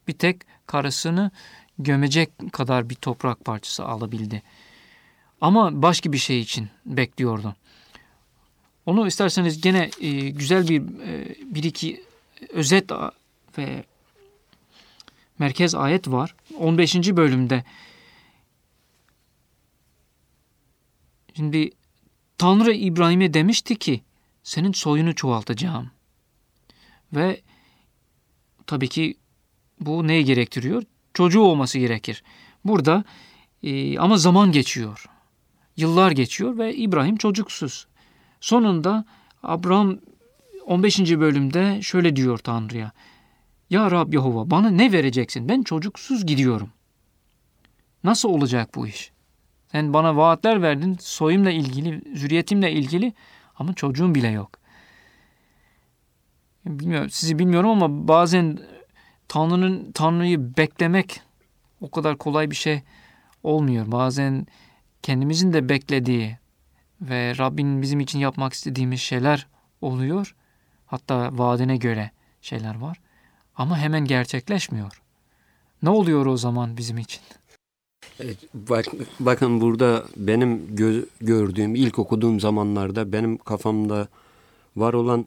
Bir 0.09 0.12
tek 0.12 0.42
karısını 0.66 1.30
gömecek 1.78 2.52
kadar 2.52 2.90
bir 2.90 2.94
toprak 2.94 3.44
parçası 3.44 3.85
alabildi. 3.85 4.42
Ama 5.40 5.83
başka 5.83 6.12
bir 6.12 6.18
şey 6.18 6.40
için 6.40 6.68
bekliyordu. 6.87 7.57
Onu 8.87 9.07
isterseniz 9.07 9.61
gene 9.61 9.90
e, 10.01 10.11
güzel 10.31 10.68
bir 10.68 10.81
e, 10.81 11.35
bir 11.55 11.62
iki 11.62 12.05
özet 12.49 12.92
ve 13.59 13.85
merkez 15.38 15.75
ayet 15.75 16.09
var. 16.09 16.35
15. 16.59 16.94
bölümde 16.94 17.64
Şimdi 21.37 21.70
Tanrı 22.38 22.72
İbrahim'e 22.72 23.35
demişti 23.35 23.77
ki 23.77 24.03
senin 24.42 24.72
soyunu 24.72 25.14
çoğaltacağım. 25.14 25.90
Ve 27.12 27.40
tabii 28.66 28.88
ki 28.88 29.14
bu 29.81 30.07
neyi 30.07 30.25
gerektiriyor? 30.25 30.83
Çocuğu 31.14 31.40
olması 31.40 31.79
gerekir. 31.79 32.22
Burada 32.64 33.05
e, 33.62 33.99
ama 33.99 34.16
zaman 34.16 34.53
geçiyor. 34.53 35.07
Yıllar 35.77 36.11
geçiyor 36.11 36.59
ve 36.59 36.77
İbrahim 36.77 37.16
çocuksuz. 37.16 37.87
Sonunda 38.40 39.05
Abraham 39.42 39.99
15. 40.66 41.01
bölümde 41.01 41.83
şöyle 41.83 42.16
diyor 42.16 42.38
Tanrı'ya. 42.38 42.92
Ya 43.70 43.90
Rab 43.90 44.12
Yehova 44.12 44.51
bana 44.51 44.70
ne 44.70 44.92
vereceksin? 44.92 45.49
Ben 45.49 45.62
çocuksuz 45.62 46.27
gidiyorum. 46.27 46.70
Nasıl 48.05 48.29
olacak 48.29 48.75
bu 48.75 48.87
iş? 48.87 49.12
Sen 49.72 49.92
bana 49.92 50.16
vaatler 50.16 50.62
verdin 50.62 50.96
soyumla 51.01 51.51
ilgili, 51.51 52.18
zürriyetimle 52.18 52.72
ilgili 52.72 53.12
ama 53.57 53.75
çocuğum 53.75 54.14
bile 54.14 54.29
yok. 54.29 54.59
Bilmiyorum, 56.66 57.11
sizi 57.11 57.38
bilmiyorum 57.38 57.70
ama 57.70 58.09
bazen 58.09 58.59
Tanrı'nın 59.29 59.92
Tanrı'yı 59.92 60.57
beklemek 60.57 61.20
o 61.81 61.90
kadar 61.90 62.18
kolay 62.18 62.51
bir 62.51 62.57
şey 62.57 62.83
olmuyor. 63.42 63.92
Bazen 63.92 64.46
kendimizin 65.03 65.53
de 65.53 65.68
beklediği 65.68 66.38
ve 67.00 67.38
Rabbin 67.38 67.82
bizim 67.82 68.00
için 68.00 68.18
yapmak 68.18 68.52
istediğimiz 68.52 69.00
şeyler 69.00 69.46
oluyor. 69.80 70.35
Hatta 70.87 71.30
vaadine 71.32 71.76
göre 71.76 72.11
şeyler 72.42 72.78
var. 72.78 73.00
Ama 73.56 73.78
hemen 73.78 74.04
gerçekleşmiyor. 74.04 75.02
Ne 75.82 75.90
oluyor 75.90 76.26
o 76.26 76.37
zaman 76.37 76.76
bizim 76.76 76.98
için? 76.98 77.20
Evet, 78.20 78.38
bak, 78.54 78.87
bakın 79.20 79.61
burada 79.61 80.04
benim 80.16 80.76
gö 80.76 81.02
gördüğüm, 81.20 81.74
ilk 81.74 81.98
okuduğum 81.98 82.40
zamanlarda 82.40 83.12
benim 83.12 83.38
kafamda 83.38 84.09
var 84.76 84.94
olan 84.94 85.26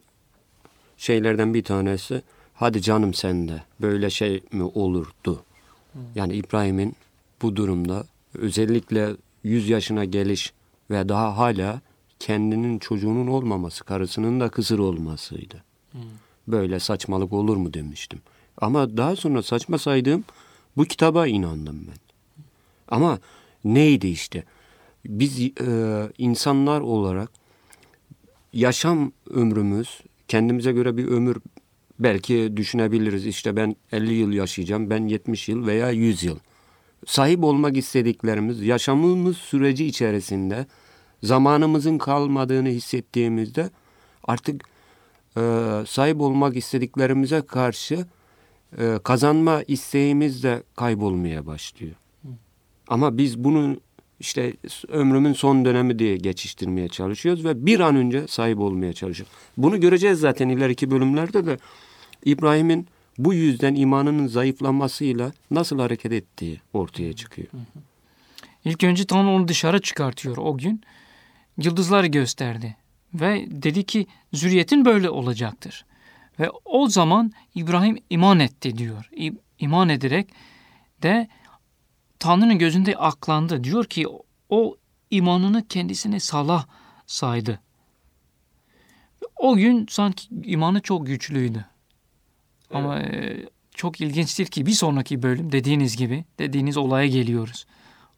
şeylerden 0.97 1.53
bir 1.53 1.63
tanesi 1.63 2.21
hadi 2.53 2.81
canım 2.81 3.13
sende 3.13 3.63
böyle 3.81 4.09
şey 4.09 4.43
mi 4.51 4.63
olurdu? 4.63 5.43
Yani 6.15 6.33
İbrahim'in 6.33 6.95
bu 7.41 7.55
durumda 7.55 8.05
özellikle 8.33 9.15
100 9.43 9.69
yaşına 9.69 10.05
geliş 10.05 10.53
ve 10.89 11.09
daha 11.09 11.37
hala 11.37 11.81
kendinin 12.19 12.79
çocuğunun 12.79 13.27
olmaması, 13.27 13.83
karısının 13.83 14.39
da 14.39 14.49
kısır 14.49 14.79
olmasıydı. 14.79 15.63
Böyle 16.47 16.79
saçmalık 16.79 17.33
olur 17.33 17.57
mu 17.57 17.73
demiştim. 17.73 18.19
Ama 18.57 18.97
daha 18.97 19.15
sonra 19.15 19.43
saçma 19.43 19.77
saydığım 19.77 20.23
bu 20.77 20.85
kitaba 20.85 21.27
inandım 21.27 21.87
ben. 21.87 21.97
Ama 22.87 23.19
neydi 23.63 24.07
işte? 24.07 24.43
Biz 25.05 25.39
e, 25.39 25.51
insanlar 26.17 26.81
olarak 26.81 27.31
yaşam 28.53 29.11
ömrümüz 29.29 30.01
kendimize 30.27 30.71
göre 30.71 30.97
bir 30.97 31.07
ömür 31.07 31.37
belki 31.99 32.53
düşünebiliriz. 32.57 33.25
İşte 33.25 33.55
ben 33.55 33.75
50 33.91 34.13
yıl 34.13 34.31
yaşayacağım, 34.31 34.89
ben 34.89 35.07
70 35.07 35.49
yıl 35.49 35.67
veya 35.67 35.91
100 35.91 36.23
yıl. 36.23 36.39
Sahip 37.05 37.43
olmak 37.43 37.77
istediklerimiz, 37.77 38.61
yaşamımız 38.61 39.37
süreci 39.37 39.85
içerisinde 39.85 40.65
zamanımızın 41.23 41.97
kalmadığını 41.97 42.69
hissettiğimizde 42.69 43.69
artık 44.23 44.61
e, 45.37 45.41
sahip 45.87 46.21
olmak 46.21 46.55
istediklerimize 46.55 47.41
karşı 47.41 48.05
e, 48.77 48.99
kazanma 49.03 49.63
isteğimiz 49.67 50.43
de 50.43 50.63
kaybolmaya 50.75 51.45
başlıyor. 51.45 51.95
Ama 52.87 53.17
biz 53.17 53.43
bunu 53.43 53.77
işte 54.19 54.53
ömrümün 54.87 55.33
son 55.33 55.65
dönemi 55.65 55.99
diye 55.99 56.17
geçiştirmeye 56.17 56.87
çalışıyoruz 56.87 57.45
ve 57.45 57.65
bir 57.65 57.79
an 57.79 57.95
önce 57.95 58.27
sahip 58.27 58.59
olmaya 58.59 58.93
çalışıyoruz. 58.93 59.33
Bunu 59.57 59.79
göreceğiz 59.79 60.19
zaten 60.19 60.49
ileriki 60.49 60.91
bölümlerde 60.91 61.45
de 61.45 61.57
İbrahim'in 62.25 62.87
bu 63.19 63.33
yüzden 63.33 63.75
imanının 63.75 64.27
zayıflamasıyla 64.27 65.31
nasıl 65.51 65.79
hareket 65.79 66.11
ettiği 66.11 66.61
ortaya 66.73 67.13
çıkıyor. 67.13 67.47
İlk 68.65 68.83
önce 68.83 69.05
Tanrı 69.05 69.29
onu 69.29 69.47
dışarı 69.47 69.81
çıkartıyor 69.81 70.37
o 70.37 70.57
gün. 70.57 70.81
Yıldızları 71.57 72.07
gösterdi 72.07 72.77
ve 73.13 73.45
dedi 73.49 73.83
ki 73.83 74.07
zürriyetin 74.33 74.85
böyle 74.85 75.09
olacaktır. 75.09 75.85
Ve 76.39 76.49
o 76.65 76.87
zaman 76.87 77.31
İbrahim 77.55 77.97
iman 78.09 78.39
etti 78.39 78.77
diyor. 78.77 79.09
İman 79.59 79.89
ederek 79.89 80.29
de 81.03 81.27
Tanrı'nın 82.19 82.57
gözünde 82.59 82.95
aklandı. 82.95 83.63
Diyor 83.63 83.85
ki 83.85 84.05
o 84.49 84.75
imanını 85.11 85.67
kendisine 85.67 86.19
salah 86.19 86.65
saydı. 87.07 87.59
O 89.35 89.55
gün 89.55 89.87
sanki 89.89 90.27
imanı 90.43 90.81
çok 90.81 91.07
güçlüydü. 91.07 91.65
Ama 92.73 92.99
e, 92.99 93.45
çok 93.75 94.01
ilginçtir 94.01 94.45
ki 94.45 94.65
bir 94.65 94.71
sonraki 94.71 95.23
bölüm 95.23 95.51
dediğiniz 95.51 95.97
gibi 95.97 96.25
dediğiniz 96.39 96.77
olaya 96.77 97.07
geliyoruz. 97.07 97.65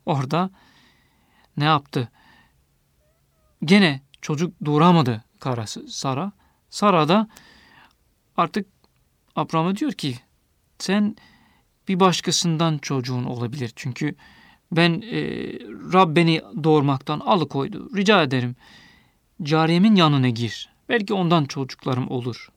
Orada 0.06 0.50
ne 1.58 1.64
yaptı? 1.64 2.10
Gene 3.66 4.02
çocuk 4.22 4.54
doğuramadı 4.66 5.24
karası 5.40 5.88
Sara. 5.88 6.32
Sara 6.70 7.08
da 7.08 7.28
artık 8.38 8.68
Abraham'a 9.36 9.76
diyor 9.76 9.92
ki 9.92 10.16
sen 10.80 11.16
bir 11.88 12.00
başkasından 12.00 12.78
çocuğun 12.78 13.24
olabilir. 13.24 13.74
Çünkü 13.76 14.16
ben 14.72 15.02
e, 15.02 15.22
Rab 15.94 16.16
beni 16.16 16.42
doğurmaktan 16.64 17.20
alıkoydu. 17.20 17.96
Rica 17.96 18.24
ederim 18.24 18.56
cariyemin 19.44 19.96
yanına 19.96 20.30
gir. 20.30 20.70
Belki 20.90 21.14
ondan 21.14 21.46
çocuklarım 21.46 22.12
olur. 22.12 22.50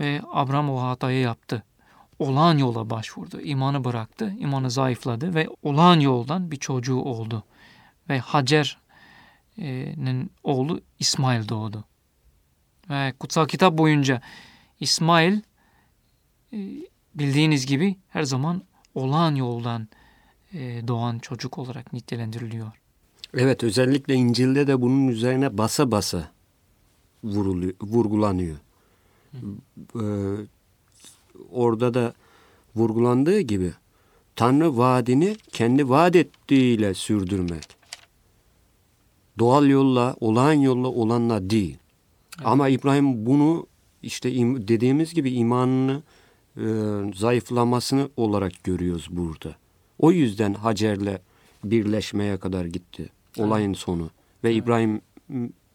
Ve 0.00 0.20
Abraham 0.32 0.70
o 0.70 0.82
hatayı 0.82 1.20
yaptı. 1.20 1.62
Olağan 2.18 2.58
yola 2.58 2.90
başvurdu. 2.90 3.40
İmanı 3.40 3.84
bıraktı. 3.84 4.34
imanı 4.38 4.70
zayıfladı 4.70 5.34
ve 5.34 5.48
olağan 5.62 6.00
yoldan 6.00 6.50
bir 6.50 6.56
çocuğu 6.56 7.00
oldu. 7.00 7.44
Ve 8.08 8.18
Hacer'in 8.18 10.30
oğlu 10.42 10.80
İsmail 10.98 11.48
doğdu. 11.48 11.84
Ve 12.90 13.12
kutsal 13.20 13.48
kitap 13.48 13.78
boyunca 13.78 14.20
İsmail 14.80 15.40
e, 16.52 16.58
bildiğiniz 17.14 17.66
gibi 17.66 17.96
her 18.08 18.22
zaman 18.22 18.62
olağan 18.94 19.34
yoldan 19.34 19.88
e, 20.52 20.88
doğan 20.88 21.18
çocuk 21.18 21.58
olarak 21.58 21.92
nitelendiriliyor. 21.92 22.72
Evet 23.34 23.64
özellikle 23.64 24.14
İncil'de 24.14 24.66
de 24.66 24.80
bunun 24.80 25.08
üzerine 25.08 25.58
basa 25.58 25.90
basa 25.90 26.30
vuruluyor, 27.24 27.74
vurgulanıyor. 27.80 28.56
Ee, 29.94 30.00
orada 31.50 31.94
da 31.94 32.14
vurgulandığı 32.76 33.40
gibi 33.40 33.72
Tanrı 34.36 34.76
vaadini 34.76 35.36
kendi 35.52 35.88
vaat 35.88 36.16
ettiğiyle 36.16 36.94
sürdürmek. 36.94 37.76
Doğal 39.38 39.66
yolla, 39.66 40.16
olağan 40.20 40.52
yolla 40.52 40.88
olanla 40.88 41.50
değil. 41.50 41.76
Evet. 42.36 42.46
Ama 42.46 42.68
İbrahim 42.68 43.26
bunu 43.26 43.66
işte 44.02 44.30
dediğimiz 44.68 45.14
gibi 45.14 45.30
imanını 45.30 46.02
e, 46.56 46.64
zayıflamasını 47.14 48.08
olarak 48.16 48.64
görüyoruz 48.64 49.08
burada. 49.10 49.56
O 49.98 50.12
yüzden 50.12 50.54
Hacer'le 50.54 51.18
birleşmeye 51.64 52.36
kadar 52.36 52.64
gitti 52.64 53.08
olayın 53.38 53.68
evet. 53.68 53.78
sonu. 53.78 54.10
Ve 54.44 54.52
evet. 54.52 54.62
İbrahim 54.62 55.00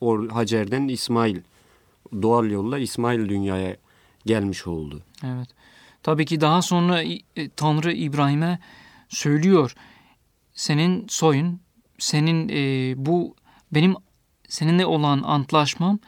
o 0.01 0.27
Hacer'den 0.29 0.87
İsmail 0.87 1.37
doğal 2.21 2.51
yolla 2.51 2.79
İsmail 2.79 3.29
dünyaya 3.29 3.75
gelmiş 4.25 4.67
oldu. 4.67 5.01
Evet. 5.25 5.47
Tabii 6.03 6.25
ki 6.25 6.41
daha 6.41 6.61
sonra 6.61 7.03
e, 7.35 7.49
Tanrı 7.55 7.93
İbrahim'e 7.93 8.59
söylüyor. 9.09 9.75
Senin 10.53 11.07
soyun, 11.07 11.59
senin 11.99 12.49
e, 12.49 12.93
bu 13.05 13.35
benim 13.71 13.95
seninle 14.47 14.85
olan 14.85 15.23
antlaşmam 15.23 15.99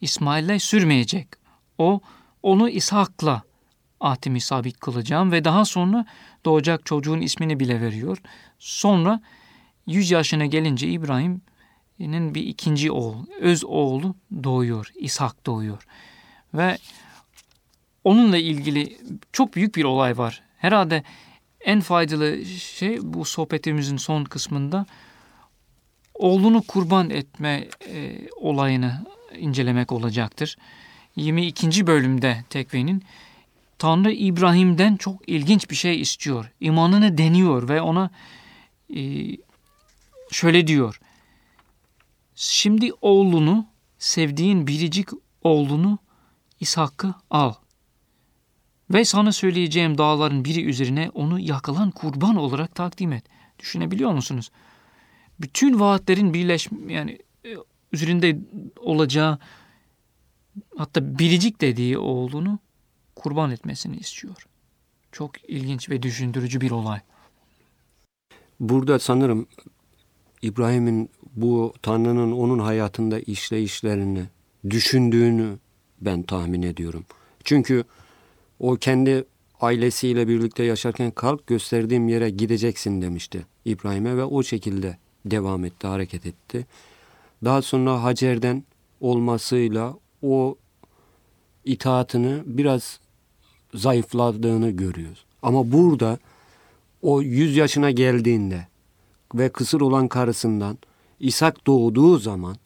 İsmail'le 0.00 0.58
sürmeyecek. 0.58 1.28
O 1.78 2.00
onu 2.42 2.68
İshak'la 2.68 3.42
ahdimi 4.00 4.40
sabit 4.40 4.80
kılacağım 4.80 5.32
ve 5.32 5.44
daha 5.44 5.64
sonra 5.64 6.06
doğacak 6.44 6.86
çocuğun 6.86 7.20
ismini 7.20 7.60
bile 7.60 7.80
veriyor. 7.80 8.18
Sonra 8.58 9.20
100 9.86 10.10
yaşına 10.10 10.46
gelince 10.46 10.86
İbrahim'in 12.00 12.34
bir 12.34 12.42
ikinci 12.42 12.90
oğul, 12.90 13.26
öz 13.40 13.64
oğlu 13.64 14.14
doğuyor. 14.44 14.92
İshak 14.96 15.46
doğuyor. 15.46 15.86
Ve 16.54 16.78
onunla 18.04 18.36
ilgili 18.36 18.98
çok 19.32 19.54
büyük 19.54 19.76
bir 19.76 19.84
olay 19.84 20.18
var. 20.18 20.42
Herhalde 20.58 21.04
en 21.60 21.80
faydalı 21.80 22.44
şey 22.44 22.98
bu 23.02 23.24
sohbetimizin 23.24 23.96
son 23.96 24.24
kısmında 24.24 24.86
oğlunu 26.14 26.62
kurban 26.62 27.10
etme 27.10 27.68
e, 27.88 28.28
olayını 28.36 29.04
incelemek 29.38 29.92
olacaktır. 29.92 30.56
22. 31.16 31.86
bölümde 31.86 32.44
tekvenin 32.50 33.02
Tanrı 33.78 34.12
İbrahim'den 34.12 34.96
çok 34.96 35.28
ilginç 35.28 35.70
bir 35.70 35.76
şey 35.76 36.00
istiyor. 36.00 36.52
İmanını 36.60 37.18
deniyor 37.18 37.68
ve 37.68 37.80
ona 37.80 38.10
e, 38.96 39.00
şöyle 40.30 40.66
diyor. 40.66 40.99
Şimdi 42.42 42.92
oğlunu, 43.00 43.66
sevdiğin 43.98 44.66
biricik 44.66 45.08
oğlunu 45.42 45.98
İshak'ı 46.60 47.14
al. 47.30 47.54
Ve 48.90 49.04
sana 49.04 49.32
söyleyeceğim 49.32 49.98
dağların 49.98 50.44
biri 50.44 50.64
üzerine 50.64 51.10
onu 51.14 51.40
yakılan 51.40 51.90
kurban 51.90 52.36
olarak 52.36 52.74
takdim 52.74 53.12
et. 53.12 53.24
Düşünebiliyor 53.58 54.12
musunuz? 54.12 54.50
Bütün 55.40 55.80
vaatlerin 55.80 56.34
birleşme 56.34 56.92
yani 56.92 57.18
e, 57.44 57.56
üzerinde 57.92 58.38
olacağı 58.76 59.38
hatta 60.76 61.18
biricik 61.18 61.60
dediği 61.60 61.98
oğlunu 61.98 62.58
kurban 63.16 63.50
etmesini 63.50 63.96
istiyor. 63.96 64.46
Çok 65.12 65.50
ilginç 65.50 65.90
ve 65.90 66.02
düşündürücü 66.02 66.60
bir 66.60 66.70
olay. 66.70 67.00
Burada 68.60 68.98
sanırım 68.98 69.48
İbrahim'in 70.42 71.10
bu 71.36 71.74
Tanrı'nın 71.82 72.32
onun 72.32 72.58
hayatında 72.58 73.20
işleyişlerini 73.20 74.24
düşündüğünü 74.70 75.58
ben 76.00 76.22
tahmin 76.22 76.62
ediyorum. 76.62 77.04
Çünkü 77.44 77.84
o 78.60 78.76
kendi 78.76 79.24
ailesiyle 79.60 80.28
birlikte 80.28 80.62
yaşarken 80.62 81.10
kalk 81.10 81.46
gösterdiğim 81.46 82.08
yere 82.08 82.30
gideceksin 82.30 83.02
demişti 83.02 83.46
İbrahim'e 83.64 84.16
ve 84.16 84.24
o 84.24 84.42
şekilde 84.42 84.96
devam 85.26 85.64
etti, 85.64 85.86
hareket 85.86 86.26
etti. 86.26 86.66
Daha 87.44 87.62
sonra 87.62 88.02
Hacer'den 88.02 88.64
olmasıyla 89.00 89.96
o 90.22 90.56
itaatını 91.64 92.42
biraz 92.46 93.00
zayıfladığını 93.74 94.70
görüyoruz. 94.70 95.24
Ama 95.42 95.72
burada 95.72 96.18
o 97.02 97.22
yüz 97.22 97.56
yaşına 97.56 97.90
geldiğinde 97.90 98.66
ve 99.34 99.48
kısır 99.48 99.80
olan 99.80 100.08
karısından 100.08 100.78
İshak 101.20 101.66
doğduğu 101.66 102.18
zaman 102.18 102.56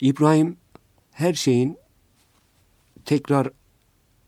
İbrahim 0.00 0.56
her 1.12 1.34
şeyin 1.34 1.78
tekrar 3.04 3.48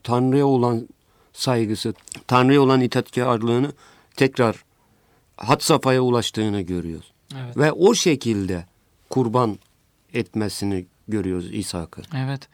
Tanrı'ya 0.03 0.47
olan 0.47 0.89
saygısı, 1.33 1.95
Tanrı'ya 2.27 2.63
olan 2.63 2.81
itaatkarlığını 2.81 3.73
tekrar 4.17 4.65
hat 5.37 5.63
safhaya 5.63 6.01
ulaştığını 6.01 6.61
görüyoruz. 6.61 7.13
Evet. 7.35 7.57
Ve 7.57 7.73
o 7.73 7.95
şekilde 7.95 8.67
kurban 9.11 9.59
etmesini 10.15 10.87
görüyoruz 11.09 11.55
İshak'ı. 11.55 12.03
Evet. 12.17 12.49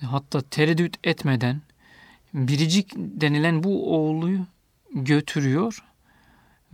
Hatta 0.00 0.42
tereddüt 0.42 0.96
etmeden 1.04 1.60
biricik 2.34 2.92
denilen 2.96 3.62
bu 3.62 3.96
oğluyu 3.96 4.46
götürüyor 4.94 5.84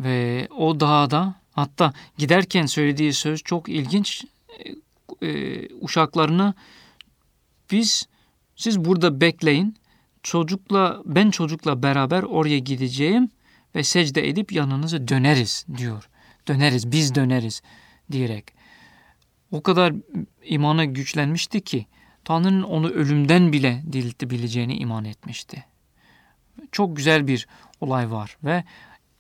ve 0.00 0.48
o 0.56 0.80
dağda 0.80 1.34
hatta 1.52 1.92
giderken 2.18 2.66
söylediği 2.66 3.12
söz 3.12 3.42
çok 3.42 3.68
ilginç. 3.68 4.24
E, 4.58 4.74
e, 5.28 5.68
uşaklarına 5.80 6.54
biz 7.70 8.08
siz 8.56 8.84
burada 8.84 9.20
bekleyin. 9.20 9.76
Çocukla 10.22 11.02
ben 11.04 11.30
çocukla 11.30 11.82
beraber 11.82 12.22
oraya 12.22 12.58
gideceğim 12.58 13.30
ve 13.74 13.82
secde 13.82 14.28
edip 14.28 14.52
yanınıza 14.52 15.08
döneriz 15.08 15.66
diyor. 15.76 16.08
Döneriz, 16.48 16.92
biz 16.92 17.14
döneriz 17.14 17.62
diyerek. 18.12 18.44
O 19.50 19.62
kadar 19.62 19.94
imana 20.44 20.84
güçlenmişti 20.84 21.60
ki 21.60 21.86
Tanrı'nın 22.24 22.62
onu 22.62 22.88
ölümden 22.88 23.52
bile 23.52 23.82
diriltebileceğini 23.92 24.76
iman 24.76 25.04
etmişti. 25.04 25.64
Çok 26.72 26.96
güzel 26.96 27.26
bir 27.26 27.46
olay 27.80 28.10
var 28.10 28.36
ve 28.44 28.64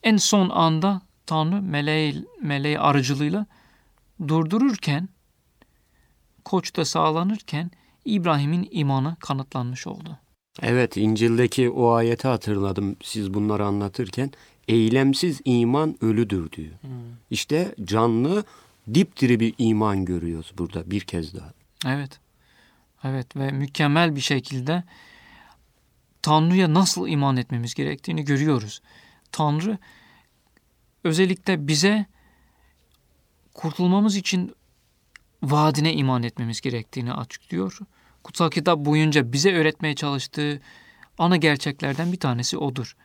en 0.02 0.16
son 0.16 0.48
anda 0.48 1.02
Tanrı 1.26 1.62
meleği, 1.62 2.24
meleği 2.42 2.78
aracılığıyla 2.78 3.46
durdururken, 4.28 5.08
koçta 6.44 6.84
sağlanırken 6.84 7.70
İbrahim'in 8.04 8.68
imanı 8.70 9.16
kanıtlanmış 9.20 9.86
oldu. 9.86 10.18
Evet 10.62 10.96
İncil'deki 10.96 11.70
o 11.70 11.90
ayeti 11.90 12.28
hatırladım 12.28 12.96
siz 13.02 13.34
bunları 13.34 13.64
anlatırken. 13.64 14.30
Eylemsiz 14.68 15.40
iman 15.44 15.96
ölüdür 16.00 16.52
diyor. 16.52 16.72
Hmm. 16.80 16.90
İşte 17.30 17.74
canlı 17.84 18.44
dipdiri 18.94 19.40
bir 19.40 19.54
iman 19.58 20.04
görüyoruz 20.04 20.52
burada 20.58 20.90
bir 20.90 21.00
kez 21.00 21.34
daha. 21.34 21.52
Evet. 21.86 22.20
Evet 23.04 23.36
ve 23.36 23.50
mükemmel 23.50 24.16
bir 24.16 24.20
şekilde 24.20 24.84
Tanrı'ya 26.22 26.74
nasıl 26.74 27.08
iman 27.08 27.36
etmemiz 27.36 27.74
gerektiğini 27.74 28.24
görüyoruz. 28.24 28.80
Tanrı 29.32 29.78
özellikle 31.04 31.68
bize 31.68 32.06
kurtulmamız 33.54 34.16
için 34.16 34.54
vaadine 35.42 35.94
iman 35.94 36.22
etmemiz 36.22 36.60
gerektiğini 36.60 37.12
açıklıyor. 37.12 37.78
Kutsal 38.24 38.50
kitap 38.50 38.78
boyunca 38.78 39.32
bize 39.32 39.54
öğretmeye 39.54 39.94
çalıştığı 39.94 40.60
ana 41.18 41.36
gerçeklerden 41.36 42.12
bir 42.12 42.20
tanesi 42.20 42.58
odur. 42.58 42.96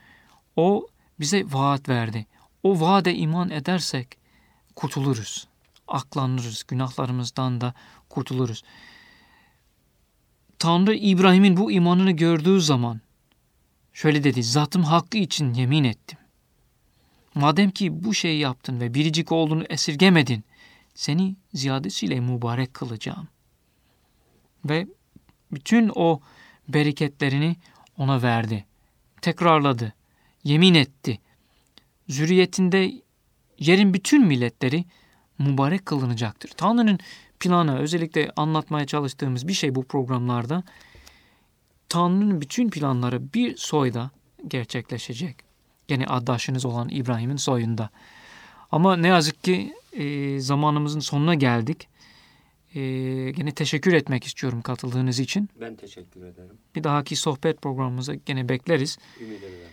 O 0.55 0.87
bize 1.19 1.45
vaat 1.51 1.89
verdi. 1.89 2.25
O 2.63 2.79
vaade 2.79 3.15
iman 3.15 3.49
edersek 3.49 4.17
kurtuluruz. 4.75 5.47
Aklanırız. 5.87 6.63
Günahlarımızdan 6.67 7.61
da 7.61 7.73
kurtuluruz. 8.09 8.63
Tanrı 10.59 10.95
İbrahim'in 10.95 11.57
bu 11.57 11.71
imanını 11.71 12.11
gördüğü 12.11 12.61
zaman 12.61 13.01
şöyle 13.93 14.23
dedi. 14.23 14.43
Zatım 14.43 14.83
hakkı 14.83 15.17
için 15.17 15.53
yemin 15.53 15.83
ettim. 15.83 16.17
Madem 17.35 17.71
ki 17.71 18.03
bu 18.03 18.13
şeyi 18.13 18.39
yaptın 18.39 18.79
ve 18.79 18.93
biricik 18.93 19.31
oğlunu 19.31 19.63
esirgemedin, 19.63 20.43
seni 20.95 21.35
ziyadesiyle 21.53 22.19
mübarek 22.19 22.73
kılacağım. 22.73 23.27
Ve 24.65 24.87
bütün 25.51 25.91
o 25.95 26.21
bereketlerini 26.67 27.55
ona 27.97 28.21
verdi. 28.21 28.65
Tekrarladı. 29.21 29.93
Yemin 30.43 30.73
etti. 30.73 31.19
Zürriyetinde 32.09 32.91
yerin 33.59 33.93
bütün 33.93 34.25
milletleri 34.25 34.85
mübarek 35.39 35.85
kılınacaktır. 35.85 36.49
Tanrı'nın 36.49 36.99
planı 37.39 37.77
özellikle 37.77 38.31
anlatmaya 38.35 38.87
çalıştığımız 38.87 39.47
bir 39.47 39.53
şey 39.53 39.75
bu 39.75 39.83
programlarda 39.83 40.63
Tanrı'nın 41.93 42.41
bütün 42.41 42.69
planları 42.69 43.33
bir 43.33 43.57
soyda 43.57 44.11
gerçekleşecek. 44.47 45.35
Gene 45.87 46.05
addaşınız 46.05 46.65
olan 46.65 46.89
İbrahim'in 46.89 47.35
soyunda. 47.35 47.89
Ama 48.71 48.97
ne 48.97 49.07
yazık 49.07 49.43
ki 49.43 49.73
e, 49.93 50.39
zamanımızın 50.39 50.99
sonuna 50.99 51.35
geldik. 51.35 51.87
E, 52.75 52.81
gene 53.31 53.51
teşekkür 53.51 53.93
etmek 53.93 54.23
istiyorum 54.23 54.61
katıldığınız 54.61 55.19
için. 55.19 55.49
Ben 55.61 55.75
teşekkür 55.75 56.21
ederim. 56.21 56.57
Bir 56.75 56.83
dahaki 56.83 57.15
sohbet 57.15 57.61
programımıza 57.61 58.13
gene 58.15 58.49
bekleriz. 58.49 58.97
Ümit 59.21 59.43
ederim. 59.43 59.67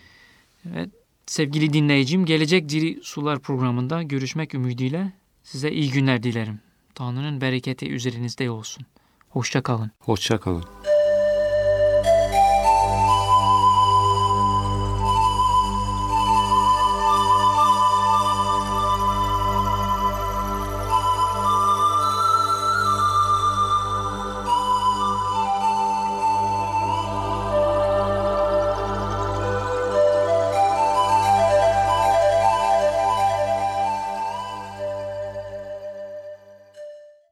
Evet, 0.73 0.89
sevgili 1.25 1.73
dinleyicim 1.73 2.25
Gelecek 2.25 2.69
Diri 2.69 2.99
Sular 3.03 3.39
programında 3.39 4.03
görüşmek 4.03 4.53
ümidiyle 4.53 5.11
size 5.43 5.71
iyi 5.71 5.91
günler 5.91 6.23
dilerim. 6.23 6.59
Tanrı'nın 6.95 7.41
bereketi 7.41 7.89
üzerinizde 7.89 8.49
olsun. 8.49 8.85
Hoşça 9.29 9.61
kalın. 9.61 9.91
Hoşça 9.99 10.39
kalın. 10.39 10.65